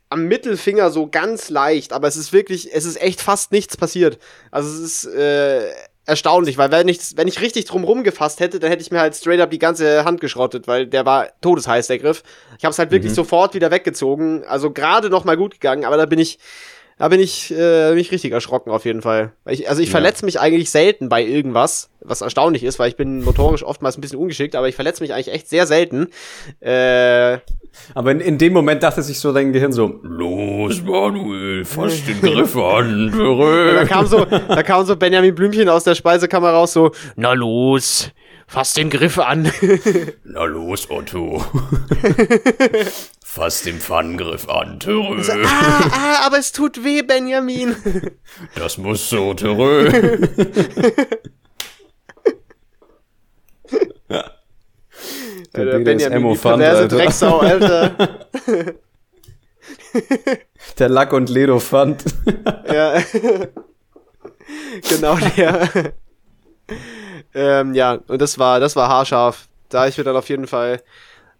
[0.09, 4.17] am Mittelfinger so ganz leicht, aber es ist wirklich, es ist echt fast nichts passiert.
[4.49, 5.69] Also es ist äh,
[6.05, 9.15] erstaunlich, weil wenn ich, wenn ich richtig drum rumgefasst hätte, dann hätte ich mir halt
[9.15, 12.23] straight up die ganze Hand geschrottet, weil der war todesheiß, der Griff.
[12.57, 15.97] Ich habe es halt wirklich sofort wieder weggezogen, also gerade noch mal gut gegangen, aber
[15.97, 16.39] da bin ich,
[16.99, 19.31] da bin ich, äh, bin ich richtig erschrocken auf jeden Fall.
[19.47, 19.91] Ich, also ich Ja.
[19.93, 24.01] verletze mich eigentlich selten bei irgendwas, was erstaunlich ist, weil ich bin motorisch oftmals ein
[24.01, 26.07] bisschen ungeschickt, aber ich verletze mich eigentlich echt sehr selten.
[26.59, 27.37] Äh,
[27.93, 32.19] Aber in, in dem Moment dachte sich so dein Gehirn so, los Manuel, fass den
[32.21, 36.91] Griff an, Da kam so, da kam so Benjamin Blümchen aus der Speisekammer raus, so,
[37.15, 38.11] na los,
[38.49, 39.51] fass den Griff an.
[40.23, 41.45] Na los, Otto.
[43.23, 45.23] Fass den Pfannengriff an, zurück.
[45.45, 47.75] ah, ah, aber es tut weh, Benjamin.
[48.55, 49.91] Das muss so zurück.
[54.09, 54.31] Der
[55.53, 56.97] Der Benjamin, die BDSM-Fund, perverse Alter.
[56.97, 57.95] Drecksau, Alter.
[60.79, 62.03] Der Lack- und Ledo-Pfand.
[62.67, 63.01] ja.
[64.89, 65.93] genau der.
[67.33, 69.47] Ähm, ja, und das war, das war haarscharf.
[69.69, 70.81] Da ich mir dann auf jeden Fall.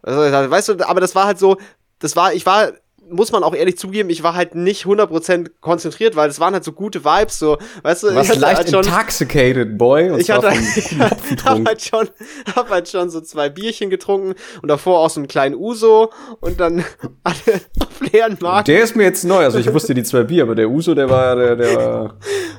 [0.01, 1.57] Also, weißt du, aber das war halt so,
[1.99, 2.71] das war, ich war,
[3.09, 6.63] muss man auch ehrlich zugeben, ich war halt nicht 100% konzentriert, weil das waren halt
[6.63, 10.09] so gute Vibes, so, weißt du, Was leicht halt schon, intoxicated, boy.
[10.11, 10.51] Und ich hatte,
[11.45, 12.09] hab halt schon,
[12.55, 16.59] hab halt schon so zwei Bierchen getrunken und davor auch so einen kleinen Uso und
[16.59, 16.83] dann
[17.23, 18.65] alle auf leeren Magen.
[18.65, 19.43] Der ist mir jetzt neu.
[19.43, 22.17] Also ich wusste die zwei Bier, aber der Uso, der war, der, der war.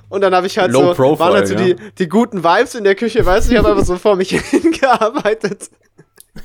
[0.08, 1.64] Und dann habe ich halt so, profile, waren halt so ja.
[1.64, 4.30] die, die guten Vibes in der Küche, weißt du, ich habe einfach so vor mich
[4.30, 5.70] hingearbeitet.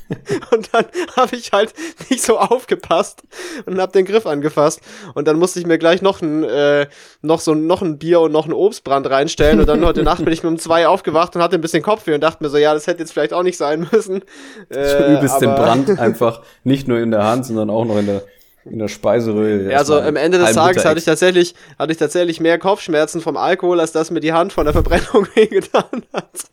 [0.52, 0.86] Und dann
[1.16, 1.74] habe ich halt
[2.10, 3.24] nicht so aufgepasst
[3.66, 4.82] und habe den Griff angefasst.
[5.14, 6.88] Und dann musste ich mir gleich noch ein, äh,
[7.22, 9.60] noch so noch ein Bier und noch einen Obstbrand reinstellen.
[9.60, 12.14] Und dann heute Nacht bin ich mit um zwei aufgewacht und hatte ein bisschen Kopfweh
[12.14, 14.22] und dachte mir so, ja, das hätte jetzt vielleicht auch nicht sein müssen.
[14.70, 18.24] Äh, übelst den Brand einfach nicht nur in der Hand, sondern auch noch in der
[18.66, 19.72] in der Speiseröhre.
[19.72, 23.22] Ja, also am Ende des Tages hatte hatte ich tatsächlich, hatte ich tatsächlich mehr Kopfschmerzen
[23.22, 26.46] vom Alkohol, als dass mir die Hand von der Verbrennung wehgetan hat.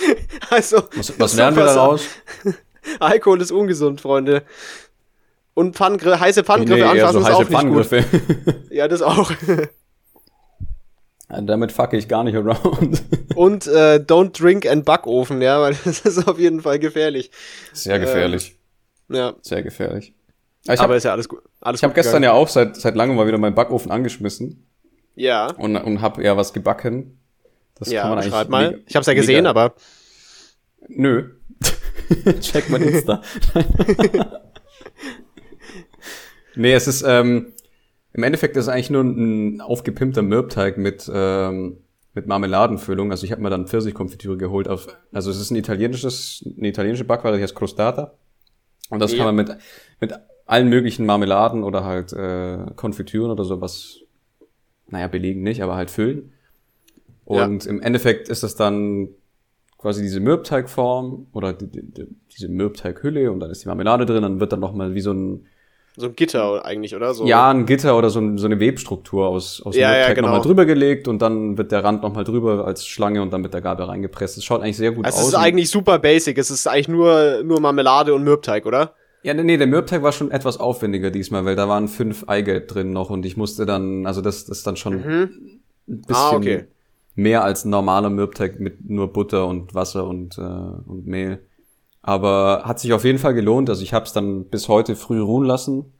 [0.50, 0.82] also.
[0.94, 2.06] Was, was lernen wir daraus?
[3.00, 4.42] Alkohol ist ungesund, Freunde.
[5.54, 8.70] Und Pfannengr heiße Pfannengriffe Nee, eher anfassen so ist auch nicht gut.
[8.70, 9.32] Ja, das auch.
[11.30, 13.02] Ja, Damit fucke ich gar nicht around.
[13.34, 17.30] Und äh, don't drink and Backofen, ja, weil das ist auf jeden Fall gefährlich.
[17.72, 18.56] Sehr gefährlich.
[19.08, 20.14] Ja, Sehr gefährlich.
[20.66, 21.42] Aber ich aber habe ist ja alles gut.
[21.60, 24.66] Alles ich hab gut gestern ja auch seit, seit langem mal wieder meinen Backofen angeschmissen
[25.14, 27.17] Ja, und, und habe ja was gebacken.
[27.78, 28.80] Das ja, kann man schreib mal.
[28.86, 29.74] Ich hab's ja gesehen, mega- aber
[30.88, 31.30] Nö.
[32.40, 33.20] Check mal Insta.
[36.54, 37.52] nee, es ist, ähm,
[38.12, 41.78] im Endeffekt ist es eigentlich nur ein aufgepimpter Mürbteig mit, ähm,
[42.14, 43.10] mit Marmeladenfüllung.
[43.10, 44.66] Also ich habe mir dann Pfirsichkonfitüre geholt.
[44.68, 48.14] Auf, also es ist ein italienisches, eine italienische Backware, die heißt Crostata.
[48.90, 49.18] Und das Ja.
[49.18, 49.56] kann man mit,
[50.00, 50.14] mit
[50.46, 53.98] allen möglichen Marmeladen oder halt äh, Konfitüren oder sowas,
[54.88, 56.32] naja, belegen nicht, aber halt füllen.
[57.28, 57.44] Ja.
[57.44, 59.08] Und im Endeffekt ist das dann
[59.78, 62.06] quasi diese Mürbteigform oder die, die, die,
[62.36, 65.46] diese Mürbteighülle und dann ist die Marmelade drin, dann wird dann nochmal wie so ein,
[65.96, 67.12] so ein Gitter eigentlich, oder?
[67.14, 67.26] So.
[67.26, 70.28] ja, ein Gitter oder so, ein, so eine Webstruktur aus, aus Ja, ja, Mürbteig genau.
[70.28, 73.52] nochmal drüber gelegt und dann wird der Rand nochmal drüber als Schlange und dann mit
[73.54, 74.36] der Gabel reingepresst.
[74.36, 75.22] Das schaut eigentlich sehr gut Also aus.
[75.24, 76.38] es ist eigentlich super basic.
[76.38, 78.94] Es ist eigentlich nur, nur Marmelade und Mürbteig, oder?
[79.24, 82.68] Ja, nee, nee, der Mürbteig war schon etwas aufwendiger diesmal, weil da waren fünf Eigelb
[82.68, 85.30] drin noch und ich musste dann, also das, das ist dann schon ein
[85.86, 86.64] bisschen Ah, okay.
[87.18, 91.44] Mehr als ein normaler Mürbteig mit nur Butter und Wasser und, äh, und Mehl.
[92.00, 93.68] Aber hat sich auf jeden Fall gelohnt.
[93.68, 95.92] Also ich habe es dann bis heute früh ruhen lassen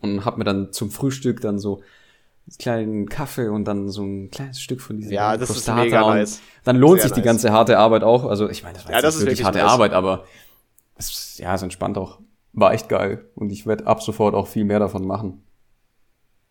[0.00, 1.82] und habe mir dann zum Frühstück dann so
[2.46, 6.00] einen kleinen Kaffee und dann so ein kleines Stück von diesem Ja, das ist mega
[6.00, 6.40] nice.
[6.64, 7.26] Dann lohnt Sehr sich die nice.
[7.26, 8.24] ganze harte Arbeit auch.
[8.24, 9.70] Also ich meine, das war Ja, das ist wirklich wirklich harte nice.
[9.70, 10.24] Arbeit, aber
[10.96, 12.18] es, ja, es entspannt auch.
[12.54, 13.26] War echt geil.
[13.34, 15.42] Und ich werde ab sofort auch viel mehr davon machen.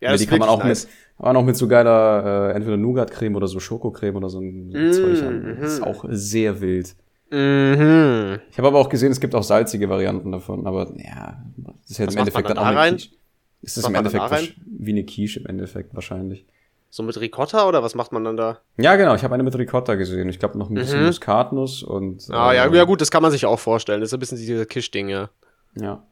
[0.04, 0.86] Ja, das die kann man auch nice.
[0.86, 0.94] mit,
[1.26, 4.92] man auch mit so geiler, äh, entweder Nougat-Creme oder so Schokocreme oder so ein Mm,
[4.92, 5.42] Zeug haben.
[5.42, 5.62] mhm.
[5.62, 6.96] Das ist auch sehr wild.
[7.32, 8.40] Mhm.
[8.52, 11.98] Ich habe aber auch gesehen, es gibt auch salzige Varianten davon, aber ja, das ist
[11.98, 12.98] jetzt Was im Endeffekt dann dann auch eine?
[12.98, 13.16] Quiche.
[13.62, 16.46] Ist das im Endeffekt wie eine Quiche im Endeffekt wahrscheinlich.
[16.90, 18.60] So mit Ricotta oder was macht man dann da?
[18.78, 20.30] Ja, genau, ich habe eine mit Ricotta gesehen.
[20.30, 21.08] Ich glaube noch ein bisschen Mhm.
[21.08, 24.02] Muskatnuss und Ah, ja, äh, ja, gut, das kann man sich auch vorstellen.
[24.02, 25.30] Das ist ein bisschen diese Kisch-Ding, ja.
[25.76, 26.04] Ja.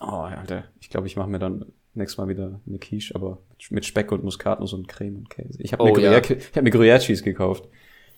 [0.00, 0.64] Oh, ja, Alter.
[0.80, 1.66] Ich glaube, ich mache mir dann
[1.96, 3.38] nächstes Mal wieder eine Quiche, aber
[3.70, 5.60] mit Speck und Muskatnuss und Creme und Käse.
[5.60, 6.18] Ich habe Oh, mir, ja.
[6.18, 7.64] Gruyère, ich hab mir Gruyère Cheese gekauft.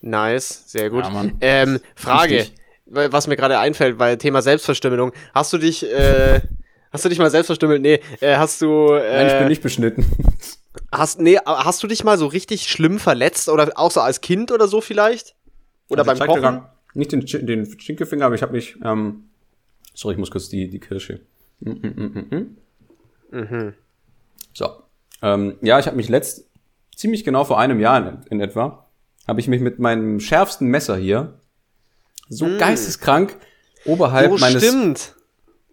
[0.00, 1.04] Nice, sehr gut.
[1.04, 2.54] Ja, ähm, Frage, Wichtig.
[2.86, 5.12] weil- was mir gerade einfällt, weil Thema Selbstverstümmelung.
[5.34, 6.40] Hast du dich, äh,
[6.92, 7.82] hast du dich mal selbst verstümmelt?
[7.82, 10.04] Nee, äh, hast du, äh, Nein, ich bin nicht beschnitten.
[10.92, 14.52] hast, nee, hast du dich mal so richtig schlimm verletzt oder auch so als Kind
[14.52, 15.34] oder so vielleicht?
[15.88, 16.62] Oder Also beim Kochen?
[16.94, 19.24] Nicht den, den Schinkefinger, aber ich habe mich, ähm,
[19.94, 21.20] sorry, ich muss kurz die, die Kirsche.
[21.60, 22.56] Mm, mm, mm, mm, mm.
[23.30, 23.74] Mhm.
[24.54, 24.68] So.
[25.22, 26.48] Ähm, ja, ich habe mich letzt,
[26.96, 28.86] ziemlich genau vor einem Jahr in, in etwa,
[29.26, 31.34] habe ich mich mit meinem schärfsten Messer hier
[32.28, 33.36] so geisteskrank
[33.84, 34.34] oberhalb Mm.
[34.34, 35.14] Oh, meines stimmt.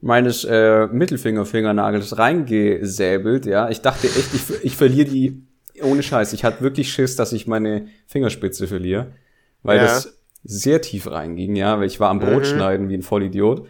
[0.02, 3.70] meines äh, Mittelfinger-Fingernagels reingesäbelt, ja.
[3.70, 5.42] Ich dachte echt, ich, ich verliere die
[5.82, 6.34] ohne Scheiß.
[6.34, 9.14] Ich hatte wirklich Schiss, dass ich meine Fingerspitze verliere,
[9.64, 9.84] weil Ja.
[9.84, 12.46] das sehr tief reinging, ja, weil ich war am Brot Mhm.
[12.46, 13.68] schneiden wie ein Vollidiot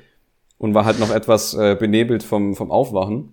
[0.58, 3.32] und war halt noch etwas äh, benebelt vom, vom Aufwachen.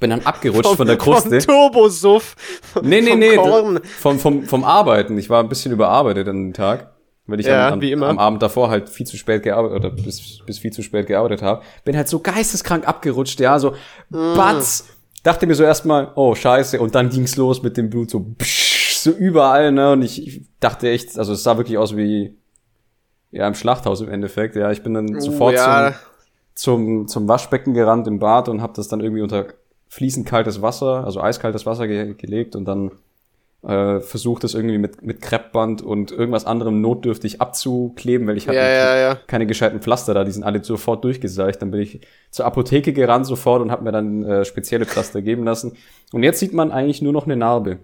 [0.00, 1.40] Bin dann abgerutscht von der Kruste.
[1.40, 2.34] Vom Turbosuff.
[2.82, 3.80] Nee, nee, vom nee, Korn.
[4.00, 5.18] vom, vom, vom Arbeiten.
[5.18, 6.90] Ich war ein bisschen überarbeitet an dem Tag,
[7.26, 10.40] weil ich Ja, am, am, am Abend davor halt viel zu spät gearbeitet oder bis,
[10.46, 11.62] bis viel zu spät gearbeitet habe.
[11.84, 13.72] Bin halt so geisteskrank abgerutscht, ja, so
[14.08, 14.34] Mm.
[14.36, 14.86] batz.
[15.22, 18.96] Dachte mir so erstmal, oh scheiße, und dann ging's los mit dem Blut so psch,
[18.96, 19.92] so überall, ne?
[19.92, 22.38] Und ich, ich dachte echt, also es sah wirklich aus wie
[23.30, 24.56] ja im Schlachthaus im Endeffekt.
[24.56, 25.92] Ja, ich bin dann Uh, sofort ja.
[26.54, 29.46] zum, zum, zum Waschbecken gerannt im Bad und habe das dann irgendwie unter
[29.90, 32.92] fließend kaltes Wasser, also eiskaltes Wasser ge gelegt und dann
[33.62, 38.56] äh, versucht das irgendwie mit, mit Kreppband und irgendwas anderem notdürftig abzukleben, weil ich hatte
[38.56, 39.14] Ja, ja, ja.
[39.26, 41.60] keine gescheiten Pflaster da, die sind alle sofort durchgeseicht.
[41.60, 45.44] Dann bin ich zur Apotheke gerannt sofort und habe mir dann äh, spezielle Pflaster geben
[45.44, 45.76] lassen.
[46.12, 47.80] Und jetzt sieht man eigentlich nur noch eine Narbe.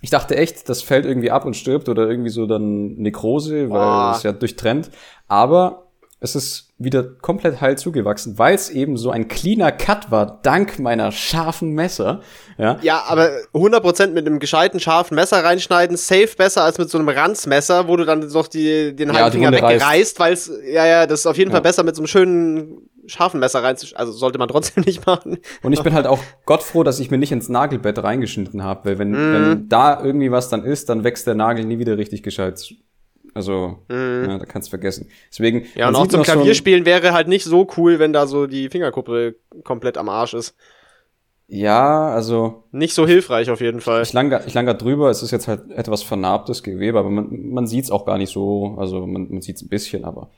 [0.00, 3.80] Ich dachte echt, das fällt irgendwie ab und stirbt oder irgendwie so dann Nekrose, weil
[3.80, 4.14] Boah.
[4.16, 4.90] es ja durchtrennt.
[5.28, 5.86] Aber
[6.20, 10.80] es ist wieder komplett heil zugewachsen, weil es eben so ein cleaner Cut war, dank
[10.80, 12.20] meiner scharfen Messer.
[12.58, 16.98] Ja, Ja, aber 100% mit einem gescheiten, scharfen Messer reinschneiden, safe besser als mit so
[16.98, 20.32] einem Ranzmesser, wo du dann noch die, den Ja, halben die Finger Wunde wegreißt, weil
[20.32, 21.54] es, ja, ja, das ist auf jeden Ja.
[21.56, 23.98] Fall besser mit so einem schönen, scharfen Messer reinzuschneiden.
[24.06, 25.38] Also sollte man trotzdem nicht machen.
[25.62, 28.88] Und ich bin halt auch Gott froh, dass ich mir nicht ins Nagelbett reingeschnitten habe,
[28.90, 29.32] weil wenn, Mhm.
[29.32, 32.58] wenn da irgendwie was dann ist, dann wächst der Nagel nie wieder richtig gescheit
[33.34, 34.26] Also, mhm.
[34.28, 35.08] ja, da kannst du vergessen.
[35.30, 35.66] Deswegen.
[35.74, 39.34] Ja, und auch zum Klavierspielen wäre halt nicht so cool, wenn da so die Fingerkuppe
[39.64, 40.54] komplett am Arsch ist.
[41.46, 42.64] Ja, also.
[42.70, 44.02] Nicht so hilfreich auf jeden Fall.
[44.02, 47.66] Ich lang, ich lang drüber, es ist jetzt halt etwas vernarbtes Gewebe, aber man, man
[47.66, 48.76] sieht es auch gar nicht so.
[48.78, 50.30] Also man, man sieht es ein bisschen, aber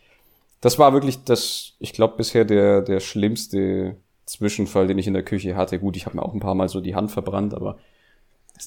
[0.60, 5.22] das war wirklich das, ich glaube, bisher der, der schlimmste Zwischenfall, den ich in der
[5.22, 5.78] Küche hatte.
[5.78, 7.78] Gut, ich habe mir auch ein paar Mal so die Hand verbrannt, aber.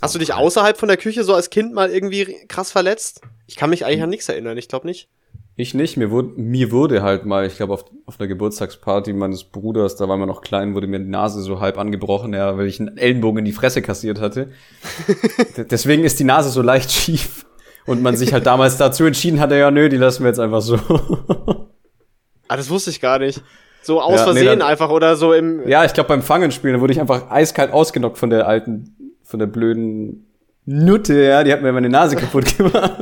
[0.02, 3.22] Hast du dich außerhalb von der Küche so als Kind mal irgendwie krass verletzt?
[3.48, 5.10] Ich kann mich eigentlich an nichts erinnern, ich glaube nicht.
[5.56, 5.98] Ich nicht.
[5.98, 10.08] Mir wurde, mir wurde halt mal, ich glaube, auf, auf einer Geburtstagsparty meines Bruders, da
[10.08, 12.98] war man noch klein, wurde mir die Nase so halb angebrochen, ja, weil ich einen
[12.98, 14.52] Ellenbogen in die Fresse kassiert hatte.
[15.70, 17.46] Deswegen ist die Nase so leicht schief.
[17.86, 20.62] Und man sich halt damals dazu entschieden hatte, ja, nö, die lassen wir jetzt einfach
[20.62, 20.76] so.
[22.48, 23.42] ah, das wusste ich gar nicht.
[23.82, 25.68] So aus ja, Versehen nee, dann, einfach oder so im.
[25.68, 29.40] Ja, ich glaube beim Fangenspielen, da wurde ich einfach eiskalt ausgenockt von der alten, von
[29.40, 30.26] der blöden
[30.66, 32.94] Nutte, ja, die hat mir meine Nase kaputt gemacht.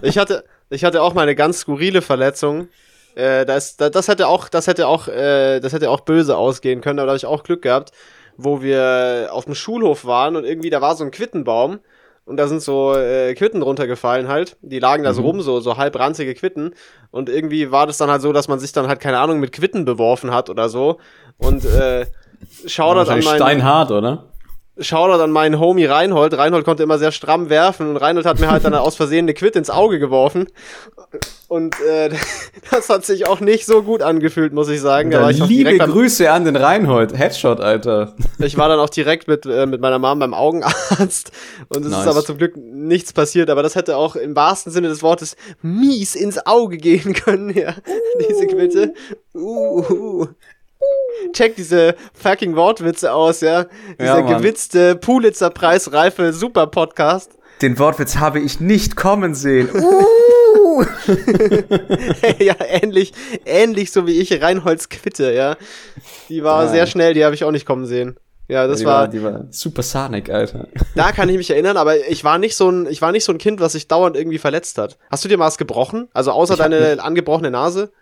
[0.00, 2.68] ich hatte, ich hatte auch mal eine ganz skurrile Verletzung.
[3.14, 6.98] Äh, das, das, hätte auch, das hätte auch, äh, das hätte auch böse ausgehen können,
[6.98, 7.92] aber da habe ich auch Glück gehabt,
[8.38, 11.80] wo wir auf dem Schulhof waren und irgendwie da war so ein Quittenbaum
[12.24, 14.56] und da sind so äh, Quitten runtergefallen halt.
[14.62, 15.16] Die lagen da mhm.
[15.16, 16.74] so rum, so, so halb ranzige Quitten.
[17.10, 19.52] Und irgendwie war das dann halt so, dass man sich dann halt, keine Ahnung, mit
[19.52, 20.98] Quitten beworfen hat oder so.
[21.36, 22.06] Und äh,
[22.66, 23.36] schaudert an meinen...
[23.36, 24.30] Steinhart, oder?
[24.80, 26.36] Shoutout an meinen Homie Reinhold.
[26.36, 29.34] Reinhold konnte immer sehr stramm werfen und Reinhold hat mir halt dann aus Versehen eine
[29.34, 30.46] Quit ins Auge geworfen.
[31.48, 32.10] Und äh,
[32.70, 35.10] das hat sich auch nicht so gut angefühlt, muss ich sagen.
[35.10, 37.16] Da ich liebe Grüße an den Reinhold.
[37.16, 38.14] Headshot, Alter.
[38.38, 41.32] Ich war dann auch direkt mit, äh, mit meiner Mom beim Augenarzt
[41.68, 42.02] und es nice.
[42.02, 43.50] ist aber zum Glück nichts passiert.
[43.50, 47.74] Aber das hätte auch im wahrsten Sinne des Wortes mies ins Auge gehen können, ja.
[48.28, 48.94] Diese Quitte.
[49.34, 50.26] Uh, uh.
[51.32, 53.66] Check diese fucking Wortwitze aus, ja.
[54.00, 57.32] Dieser ja, gewitzte Pulitzer-Preisreife Super-Podcast.
[57.62, 59.68] Den Wortwitz habe ich nicht kommen sehen.
[59.72, 60.84] Uh.
[62.38, 63.12] ja, ähnlich,
[63.44, 65.56] ähnlich so wie ich Reinholds Quitte, ja.
[66.28, 66.70] Die war ja.
[66.70, 68.18] sehr schnell, die habe ich auch nicht kommen sehen.
[68.48, 70.66] Ja, das die war, war, die war Supersonic, Alter.
[70.96, 73.32] Da kann ich mich erinnern, aber ich war nicht so ein, ich war nicht so
[73.32, 74.98] ein Kind, was sich dauernd irgendwie verletzt hat.
[75.10, 76.08] Hast du dir mal was gebrochen?
[76.14, 77.92] Also außer deine angebrochene Nase?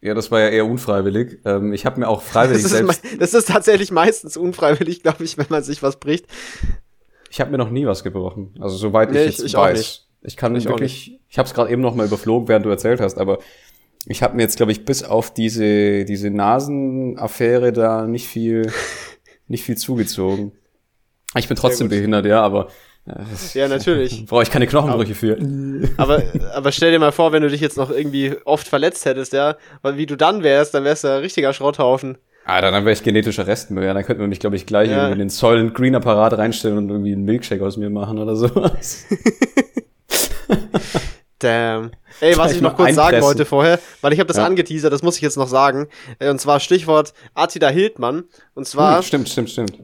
[0.00, 1.38] Ja, das war ja eher unfreiwillig.
[1.44, 3.02] Ähm, ich habe mir auch freiwillig das selbst.
[3.18, 6.26] das ist tatsächlich meistens unfreiwillig, glaube ich, wenn man sich was bricht.
[7.30, 8.54] Ich habe mir noch nie was gebrochen.
[8.60, 10.06] Also soweit nee, ich jetzt ich weiß.
[10.22, 11.08] Ich kann ich wirklich.
[11.08, 11.20] Nicht.
[11.28, 13.38] Ich habe es gerade eben noch mal überflogen, während du erzählt hast, aber
[14.06, 18.70] ich habe mir jetzt, glaube ich, bis auf diese diese Nasenaffäre da nicht viel
[19.48, 20.52] nicht viel zugezogen.
[21.34, 22.68] Ich bin trotzdem behindert, ja, aber
[23.54, 24.26] ja, natürlich.
[24.28, 25.38] Brauche ich keine Knochenbrüche für.
[25.96, 26.22] Aber,
[26.54, 29.56] aber stell dir mal vor, wenn du dich jetzt noch irgendwie oft verletzt hättest, ja,
[29.82, 32.18] weil wie du dann wärst, dann wärst du ein richtiger Schrotthaufen.
[32.44, 33.84] Ah, dann wäre ich genetischer Restmüll.
[33.84, 35.08] Ja, dann könnte man mich, glaube ich, gleich ja.
[35.08, 39.04] in den Soylent Green Apparat reinstellen und irgendwie einen Milkshake aus mir machen oder sowas.
[41.40, 41.90] Damn.
[42.20, 43.12] Ey, was ich noch kurz einpressen.
[43.12, 44.46] sagen wollte vorher, weil ich habe das ja.
[44.46, 45.88] angeteasert, das muss ich jetzt noch sagen.
[46.18, 48.24] Äh, und zwar Stichwort Attila Hildmann.
[48.54, 48.98] Und zwar.
[48.98, 49.74] Hm, stimmt, stimmt, stimmt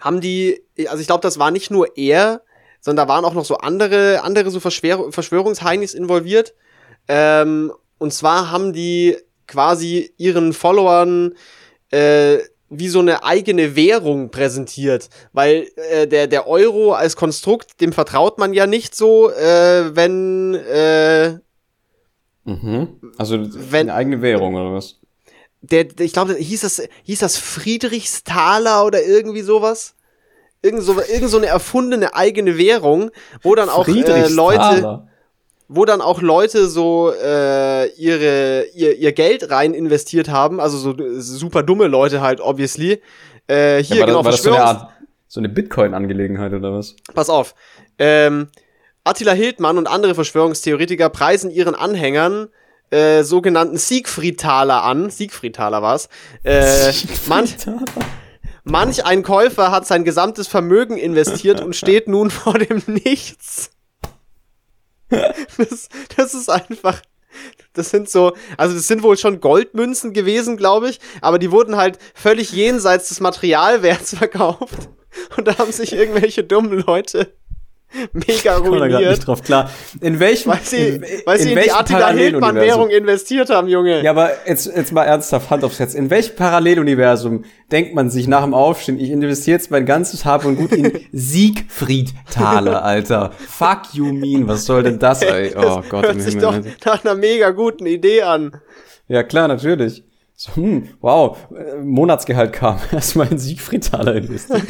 [0.00, 2.42] haben die, also ich glaube, das war nicht nur er,
[2.80, 6.54] sondern da waren auch noch so andere, andere so Verschwör Verschwörungsheinis involviert.
[7.08, 9.16] Ähm, und zwar haben die
[9.46, 11.34] quasi ihren Followern
[11.90, 12.38] äh,
[12.70, 18.38] wie so eine eigene Währung präsentiert, weil äh, der der Euro als Konstrukt, dem vertraut
[18.38, 21.38] man ja nicht so, äh, wenn äh,
[22.44, 23.00] mhm.
[23.18, 24.99] also wenn, eine eigene Währung oder was?
[25.62, 29.94] Der, der ich glaube, hieß das, hieß das Friedrichsthaler oder irgendwie sowas?
[30.62, 33.10] Irgend so, irgend so eine erfundene eigene Währung,
[33.42, 35.08] wo dann auch äh, Leute,
[35.68, 40.94] wo dann auch Leute so äh, ihre, ihr, ihr Geld rein investiert haben, also so
[41.18, 43.00] super dumme Leute halt, obviously.
[43.46, 44.90] Äh, hier ja, war genau, das, war das so eine Art,
[45.28, 46.94] so eine Bitcoin-Angelegenheit oder was?
[47.14, 47.54] Pass auf.
[47.98, 48.48] Ähm,
[49.04, 52.48] Attila Hildmann und andere Verschwörungstheoretiker preisen ihren Anhängern
[52.90, 55.10] äh, sogenannten Siegfriedtaler an.
[55.10, 56.08] Siegfriedtaler war's.
[56.42, 56.92] Äh,
[57.26, 57.56] manch,
[58.64, 63.70] manch ein Käufer hat sein gesamtes Vermögen investiert und steht nun vor dem Nichts.
[65.08, 67.02] Das, das ist einfach.
[67.72, 71.76] Das sind so, also das sind wohl schon Goldmünzen gewesen, glaube ich, aber die wurden
[71.76, 74.88] halt völlig jenseits des Materialwerts verkauft.
[75.36, 77.32] Und da haben sich irgendwelche dummen Leute
[78.12, 79.00] mega ruiniert.
[79.00, 79.70] Ich nicht drauf klar.
[80.00, 83.68] In welchem, weil sie, in, weil sie in, in die Attila Hildmann Währung investiert haben,
[83.68, 84.02] Junge.
[84.02, 85.94] Ja, aber jetzt, jetzt mal ernsthaft Hand aufs Herz.
[85.94, 90.44] In welchem Paralleluniversum denkt man sich nach dem Aufstehen, ich investiere jetzt mein ganzes Hab
[90.44, 93.32] und Gut in Siegfried-Taler, Alter.
[93.38, 95.54] Fuck you mean, was soll denn das, ey?
[95.60, 96.04] Oh das Gott.
[96.04, 98.60] Hört sich doch nach einer mega guten Idee an.
[99.08, 100.04] Ja, klar, natürlich.
[100.36, 101.36] So, hm, wow,
[101.82, 102.78] Monatsgehalt kam.
[102.92, 104.62] Erstmal in Siegfried-Taler investiert.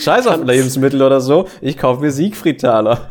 [0.00, 1.48] Scheiß auf Lebensmittel oder so.
[1.60, 3.08] Ich kaufe mir Siegfried-Taler.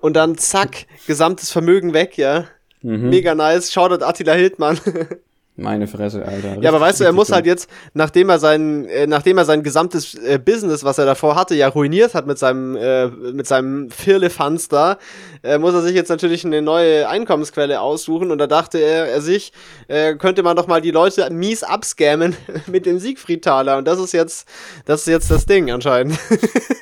[0.00, 2.44] und dann zack, gesamtes Vermögen weg, ja.
[2.82, 3.10] Mhm.
[3.10, 3.72] Mega nice.
[3.72, 4.78] Shoutout Attila Hildmann.
[5.54, 6.62] Meine Fresse, Alter.
[6.62, 9.62] ja, aber weißt du, er muss halt jetzt, nachdem er sein, äh, nachdem er sein
[9.62, 13.90] gesamtes äh, Business, was er davor hatte, ja ruiniert hat mit seinem, äh, mit seinem
[13.90, 14.96] Firlefanz da,
[15.42, 19.20] äh, muss er sich jetzt natürlich eine neue Einkommensquelle aussuchen und da dachte er, er
[19.20, 19.52] sich,
[19.88, 22.34] äh, könnte man doch mal die Leute mies abscammen
[22.66, 24.48] mit dem Siegfried-Taler und das ist jetzt,
[24.86, 26.18] das ist jetzt das Ding anscheinend.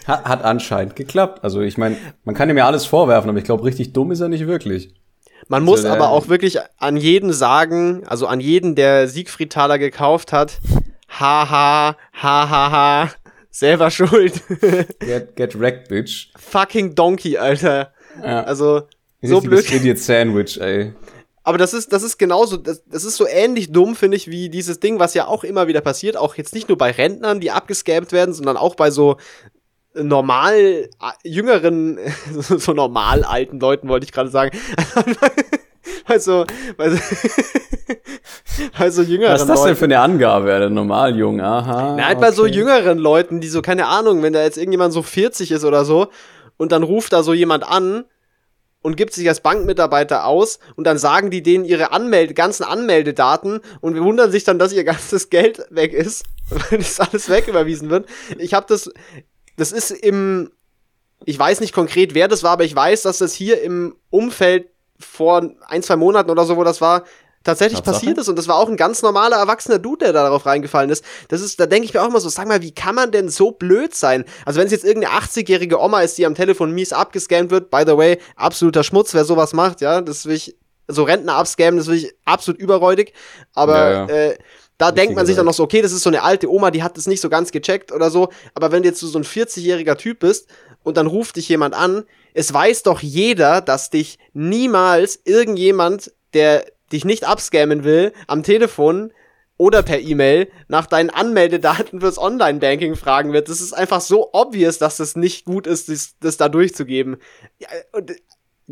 [0.06, 1.42] hat, hat anscheinend geklappt.
[1.42, 4.20] Also ich meine, man kann ihm ja alles vorwerfen, aber ich glaube, richtig dumm ist
[4.20, 4.94] er nicht wirklich.
[5.48, 9.78] Man muss also, aber auch wirklich an jeden sagen, also an jeden, der Siegfried Thaler
[9.78, 10.58] gekauft hat,
[11.08, 13.10] haha, hahaha, ha,
[13.50, 14.42] selber schuld.
[15.00, 16.30] get, get wrecked, bitch.
[16.36, 17.92] Fucking Donkey, Alter.
[18.22, 18.42] Ja.
[18.44, 18.82] Also,
[19.22, 19.70] so blöd.
[19.70, 20.92] Idiot Sandwich, ey.
[21.42, 24.50] Aber das ist, das ist genauso, das, das ist so ähnlich dumm, finde ich, wie
[24.50, 27.50] dieses Ding, was ja auch immer wieder passiert, auch jetzt nicht nur bei Rentnern, die
[27.50, 29.16] abgescampt werden, sondern auch bei so
[29.94, 30.88] normal
[31.24, 31.98] jüngeren,
[32.30, 34.56] so normal alten Leuten wollte ich gerade sagen.
[36.04, 36.44] also,
[36.78, 36.98] also,
[38.78, 39.68] also jüngeren Was ist das Leuten.
[39.68, 41.40] denn für eine Angabe, der normal jung?
[41.40, 41.96] Aha.
[41.96, 42.26] Halt okay.
[42.26, 45.64] bei so jüngeren Leuten, die so, keine Ahnung, wenn da jetzt irgendjemand so 40 ist
[45.64, 46.08] oder so
[46.56, 48.04] und dann ruft da so jemand an
[48.82, 53.60] und gibt sich als Bankmitarbeiter aus und dann sagen die denen ihre Anmelde, ganzen Anmeldedaten
[53.80, 57.90] und wir wundern sich dann, dass ihr ganzes Geld weg ist, weil das alles wegüberwiesen
[57.90, 58.06] wird.
[58.38, 58.90] Ich habe das
[59.60, 60.50] das ist im,
[61.24, 64.70] ich weiß nicht konkret, wer das war, aber ich weiß, dass das hier im Umfeld
[64.98, 67.04] vor ein, zwei Monaten oder so, wo das war,
[67.44, 67.94] tatsächlich Tatsache?
[67.94, 71.04] passiert ist und das war auch ein ganz normaler erwachsener Dude, der darauf reingefallen ist.
[71.28, 73.28] Das ist, da denke ich mir auch immer so, sag mal, wie kann man denn
[73.28, 74.24] so blöd sein?
[74.44, 77.84] Also wenn es jetzt irgendeine 80-jährige Oma ist, die am Telefon mies abgescannt wird, by
[77.86, 80.56] the way, absoluter Schmutz, wer sowas macht, ja, das will ich,
[80.88, 83.12] so Rentner abscammen, das will ich absolut überräudig,
[83.54, 84.06] aber ja, ja.
[84.06, 84.38] Äh,
[84.80, 86.82] da denkt man sich dann noch so, okay, das ist so eine alte Oma, die
[86.82, 88.30] hat das nicht so ganz gecheckt oder so.
[88.54, 90.48] Aber wenn du jetzt so ein 40-jähriger Typ bist
[90.82, 96.64] und dann ruft dich jemand an, es weiß doch jeder, dass dich niemals irgendjemand, der
[96.92, 99.12] dich nicht abscammen will, am Telefon
[99.58, 103.50] oder per E-Mail nach deinen Anmeldedaten fürs Online-Banking fragen wird.
[103.50, 107.18] Das ist einfach so obvious, dass es nicht gut ist, das, das da durchzugeben.
[107.58, 108.12] Ja, und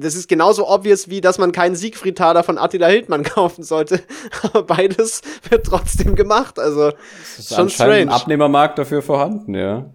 [0.01, 4.01] das ist genauso obvious, wie dass man keinen Siegfried-Taler von Attila Hildmann kaufen sollte.
[4.42, 6.59] Aber beides wird trotzdem gemacht.
[6.59, 7.94] Also das ist schon strange.
[7.94, 9.90] ein Abnehmermarkt dafür vorhanden, ja.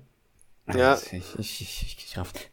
[0.74, 0.98] Ja.
[1.12, 2.04] Ich, ich, ich, ich,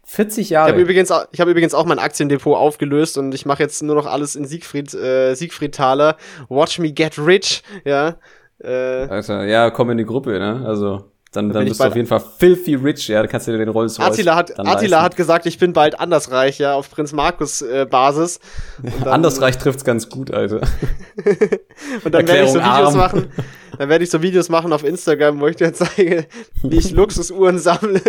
[0.05, 0.68] 40 Jahre.
[0.68, 3.82] Ich habe übrigens, auch, ich hab übrigens auch mein Aktiendepot aufgelöst und ich mache jetzt
[3.82, 6.16] nur noch alles in Siegfried, äh, Siegfried Thaler.
[6.48, 8.16] Watch me get rich, ja.
[8.59, 10.64] Äh, also, ja, komm in die Gruppe, ne?
[10.66, 11.05] Also.
[11.33, 13.68] Dann, dann bist du auf jeden Fall filthy rich, ja, da kannst du dir den
[13.68, 17.62] Rolls Royce Attila hat, Attila hat gesagt, ich bin bald andersreich, ja, auf Prinz Markus
[17.62, 18.41] äh, Basis.
[19.05, 20.57] andersreich trifft's ganz gut, Alter.
[22.05, 22.97] und dann werde ich so Videos arm.
[22.97, 23.33] machen,
[23.78, 26.26] dann werde ich so Videos machen auf Instagram, wo ich dir zeige,
[26.64, 28.03] wie ich Luxusuhren sammle.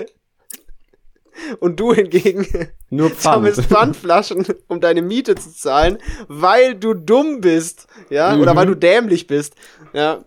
[1.60, 2.48] Und du hingegen
[2.90, 8.42] nur sammelst Pfandflaschen, um deine Miete zu zahlen, weil du dumm bist, ja, mhm.
[8.42, 9.54] oder weil du dämlich bist,
[9.94, 10.24] ja.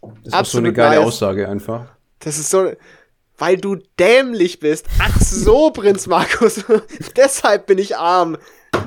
[0.00, 1.06] Das ist Absolut so eine geile nice.
[1.06, 1.95] Aussage einfach.
[2.26, 2.72] Das ist so,
[3.38, 4.86] weil du dämlich bist.
[4.98, 6.64] Ach so, Prinz Markus.
[7.16, 8.36] Deshalb bin ich arm.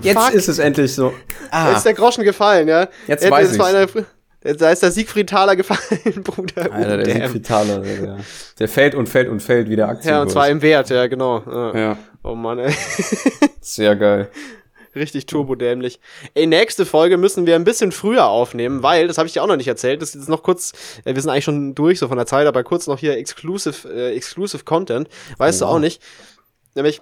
[0.02, 0.34] Jetzt Fuck.
[0.34, 1.14] ist es endlich so.
[1.50, 1.70] Ah.
[1.70, 2.90] Jetzt ist der Groschen gefallen, ja.
[3.08, 4.58] Jetzt ja, weiß ich.
[4.58, 6.70] Da ist der Siegfried Thaler gefallen, Bruder.
[6.70, 7.22] Alter, der Damn.
[7.22, 8.18] Siegfried Thaler, der,
[8.60, 10.16] der fällt und fällt und fällt wie der Aktien.
[10.16, 11.42] Ja, und zwar im Wert, ja, genau.
[11.46, 11.78] Ja.
[11.78, 11.98] ja.
[12.24, 12.74] Oh Mann, ey.
[13.62, 14.30] Sehr geil.
[14.96, 16.00] Richtig turbodämlich.
[16.34, 19.48] Ey, nächste Folge müssen wir ein bisschen früher aufnehmen, weil, das habe ich dir auch
[19.48, 20.74] noch nicht erzählt, das ist noch kurz,
[21.06, 23.88] äh, wir sind eigentlich schon durch so von der Zeit, aber kurz noch hier Exclusive,
[23.88, 25.08] äh, Exclusive Content.
[25.38, 25.66] Weißt oh.
[25.66, 26.02] du auch nicht.
[26.76, 27.02] Nämlich,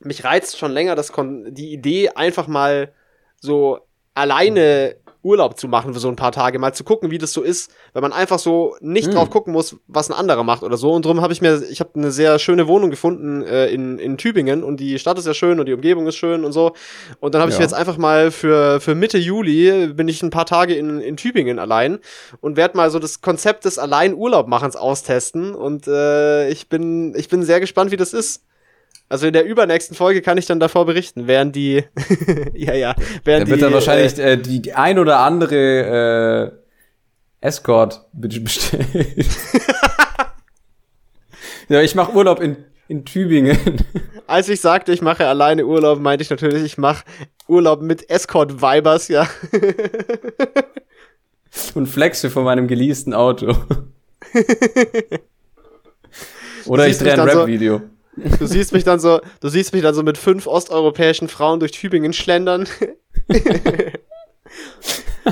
[0.00, 2.92] mich reizt schon länger das Kon die Idee, einfach mal
[3.40, 3.80] so
[4.14, 4.96] alleine
[5.28, 7.70] Urlaub zu machen für so ein paar Tage, mal zu gucken, wie das so ist,
[7.92, 9.14] wenn man einfach so nicht hm.
[9.14, 10.92] drauf gucken muss, was ein anderer macht oder so.
[10.92, 14.16] Und darum habe ich mir, ich habe eine sehr schöne Wohnung gefunden äh, in, in
[14.16, 16.72] Tübingen und die Stadt ist ja schön und die Umgebung ist schön und so.
[17.20, 17.56] Und dann habe ja.
[17.56, 21.00] ich mir jetzt einfach mal für, für Mitte Juli bin ich ein paar Tage in,
[21.00, 21.98] in Tübingen allein
[22.40, 25.54] und werde mal so das Konzept des allein Urlaubmachens austesten.
[25.54, 28.44] Und äh, ich bin, ich bin sehr gespannt, wie das ist.
[29.10, 31.84] Also in der übernächsten Folge kann ich dann davor berichten, während die,
[32.54, 32.94] ja, ja,
[33.24, 36.52] während da wird dann wahrscheinlich äh, die ein oder andere
[37.40, 38.86] äh, Escort bestellt.
[41.68, 42.56] ja, ich mache Urlaub in,
[42.88, 43.56] in Tübingen.
[44.26, 47.04] Als ich sagte, ich mache alleine Urlaub, meinte ich natürlich, ich mache
[47.46, 49.26] Urlaub mit Escort-Vibers, ja.
[51.74, 53.56] Und flexe von meinem geleasten Auto.
[56.66, 57.78] Oder ich drehe ein Rap-Video.
[57.78, 57.97] So
[58.38, 61.72] Du siehst mich dann so, du siehst mich dann so mit fünf osteuropäischen Frauen durch
[61.72, 62.66] Tübingen schlendern.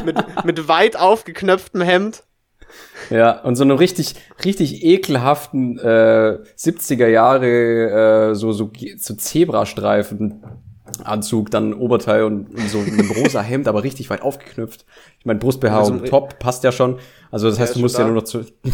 [0.04, 2.22] mit, mit weit aufgeknöpftem Hemd.
[3.10, 4.14] Ja, und so einem richtig,
[4.44, 10.42] richtig ekelhaften äh, 70er Jahre äh, so, so, so Zebrastreifen
[11.04, 14.84] Anzug, dann Oberteil und, und so ein rosa Hemd, aber richtig weit aufgeknüpft.
[15.18, 16.98] Ich meine, Brustbehaarung, Also, top, passt ja schon.
[17.30, 18.40] Also das heißt, du musst ja nur noch zu.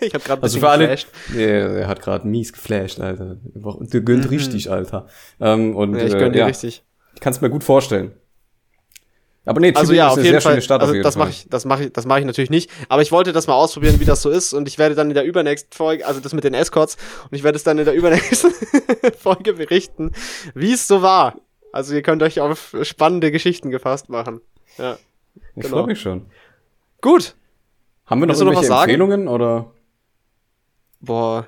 [0.00, 0.96] ich habe gerade Also für alle.
[1.34, 3.36] Nee, er hat gerade mies geflasht, Alter.
[3.42, 5.06] Der gönnt richtig, Alter.
[5.40, 5.98] Ähm, und Mhm.
[5.98, 6.84] Ja, ich äh, gönn dir ja, richtig.
[7.14, 8.12] Ich kann es mir gut vorstellen.
[9.46, 10.52] Aber nee, Also Tübingen ja, ist auf jeden sehr Fall.
[10.52, 12.50] schöne Stadt also auf jeden das mache ich, das mache ich, das mache ich natürlich
[12.50, 12.70] nicht.
[12.88, 14.52] Aber ich wollte das mal ausprobieren, wie das so ist.
[14.52, 16.96] Und ich werde dann in der übernächsten Folge, also das mit den Escorts,
[17.30, 18.52] und ich werde es dann in der übernächsten
[19.18, 20.12] Folge berichten,
[20.54, 21.36] wie es so war.
[21.72, 24.40] Also ihr könnt euch auf spannende Geschichten gefasst machen.
[24.78, 24.98] Ja.
[25.54, 25.76] ich genau.
[25.78, 26.26] freue mich schon.
[27.00, 27.36] Gut.
[28.04, 28.90] Haben wir noch Willst du noch irgendwelche was sagen?
[28.90, 29.72] Empfehlungen oder?
[31.00, 31.46] Boah.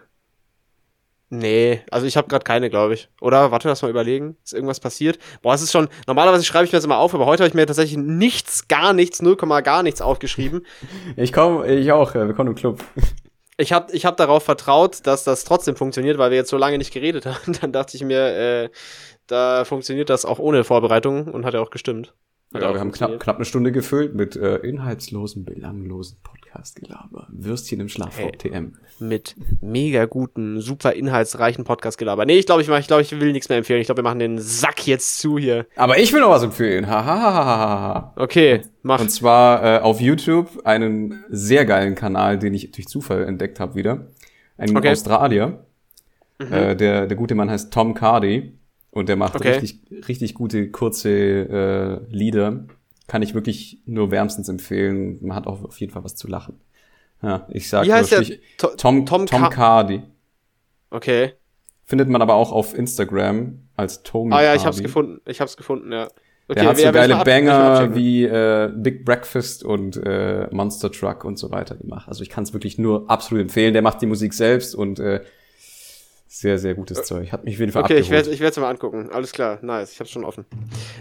[1.31, 3.09] Nee, also ich habe gerade keine, glaube ich.
[3.21, 3.51] Oder?
[3.51, 4.37] Warte, lass mal überlegen.
[4.43, 5.19] Ist irgendwas passiert?
[5.43, 5.89] Boah, es ist schon.
[6.07, 8.95] Normalerweise schreibe ich mir das immer auf, aber heute habe ich mir tatsächlich nichts, gar
[8.95, 10.67] nichts, 0, gar nichts aufgeschrieben.
[11.17, 12.83] Ich komme, ich auch, äh, wir kommen im Club.
[13.61, 16.79] Ich habe ich hab darauf vertraut, dass das trotzdem funktioniert, weil wir jetzt so lange
[16.79, 17.59] nicht geredet haben.
[17.61, 18.71] Dann dachte ich mir, äh,
[19.27, 22.15] da funktioniert das auch ohne Vorbereitung und hat ja auch gestimmt.
[22.55, 27.29] Hat Ja, wir haben knapp, knapp eine Stunde gefüllt mit äh, inhaltslosen, belanglosen Podcast-Gelaber.
[27.31, 28.33] Würstchen im Schlaf Hey.
[28.33, 28.73] TM.
[29.01, 32.25] Mit mega guten, super inhaltsreichen Podcast-Gelaber.
[32.25, 33.81] Nee, ich glaube, ich, mach- ich, glaub, ich will nichts mehr empfehlen.
[33.83, 35.67] Ich glaube, wir machen den Sack jetzt zu hier.
[35.77, 36.87] Aber ich will noch was empfehlen.
[36.87, 38.15] Hahaha.
[38.17, 39.01] Okay, mach.
[39.01, 43.75] Und zwar äh, auf YouTube einen sehr geilen Kanal, den ich durch Zufall entdeckt habe
[43.75, 44.07] wieder.
[44.57, 44.91] Ein Okay.
[44.93, 45.65] Australier.
[46.39, 48.55] Äh, der, der gute Mann heißt Tom Cardy.
[48.91, 49.53] Und der macht Okay.
[49.59, 52.65] richtig, richtig gute, kurze äh, Lieder.
[53.07, 55.19] Kann ich wirklich nur wärmstens empfehlen.
[55.23, 56.61] Man hat auch auf jeden Fall was zu lachen.
[57.23, 58.23] Ja, ich sag Wie heißt der?
[58.59, 60.03] To- Tom, Tom Tom, Car- Cardy.
[60.91, 61.33] Okay.
[61.85, 65.21] Findet man aber auch auf Instagram als Tommy Ah ja, ich hab's gefunden.
[65.27, 66.09] Ich hab's gefunden, ja.
[66.51, 71.39] Okay, Der hat so geile Banger wie äh, Big Breakfast und äh, Monster Truck und
[71.39, 72.09] so weiter gemacht.
[72.09, 73.75] Also ich kann es wirklich nur absolut empfehlen.
[73.75, 75.21] Der macht die Musik selbst und äh,
[76.29, 77.33] sehr, sehr gutes Zeug.
[77.33, 78.27] Hat mich auf jeden Fall Okay, ich abgeholt.
[78.27, 79.09] werde ich werd's mir mal angucken.
[79.13, 79.93] Alles klar, nice.
[79.93, 80.45] Ich hab's schon offen.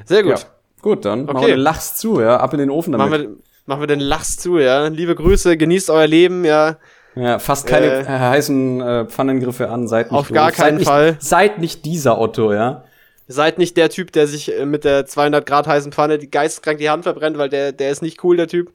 [0.06, 0.40] Sehr gut.
[0.40, 0.46] Ja.
[0.82, 1.48] Gut, dann machen Okay.
[1.48, 2.38] wir den Lachs zu, ja.
[2.38, 3.10] Ab in den Ofen damit.
[3.10, 4.88] Machen wir, machen wir den Lachs zu, ja.
[4.88, 6.78] Liebe Grüße, genießt euer Leben, ja.
[7.16, 9.88] ja, fasst keine Äh, äh, heißen äh, Pfannengriffe an.
[9.88, 11.18] Seid nicht auf gar keinen seid nicht, Fall.
[11.20, 12.84] Seid nicht dieser Otto, ja.
[13.28, 16.78] Seid nicht der Typ, der sich äh, mit der 200 Grad heißen Pfanne die geisteskrank
[16.80, 18.72] die Hand verbrennt, weil der, der ist nicht cool, der Typ.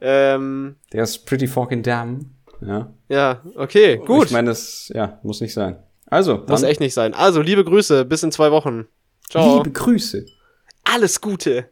[0.00, 2.32] Ähm, Der ist pretty fucking damn.
[2.60, 2.92] Ja.
[3.08, 4.26] ja, okay, gut.
[4.26, 5.76] Ich meine, das ja, muss nicht sein.
[6.12, 7.14] Also, dann Muss echt nicht sein.
[7.14, 8.86] Also, liebe Grüße, bis in zwei Wochen.
[9.30, 9.56] Ciao.
[9.56, 10.26] liebe Grüße.
[10.84, 11.70] Alles Gute.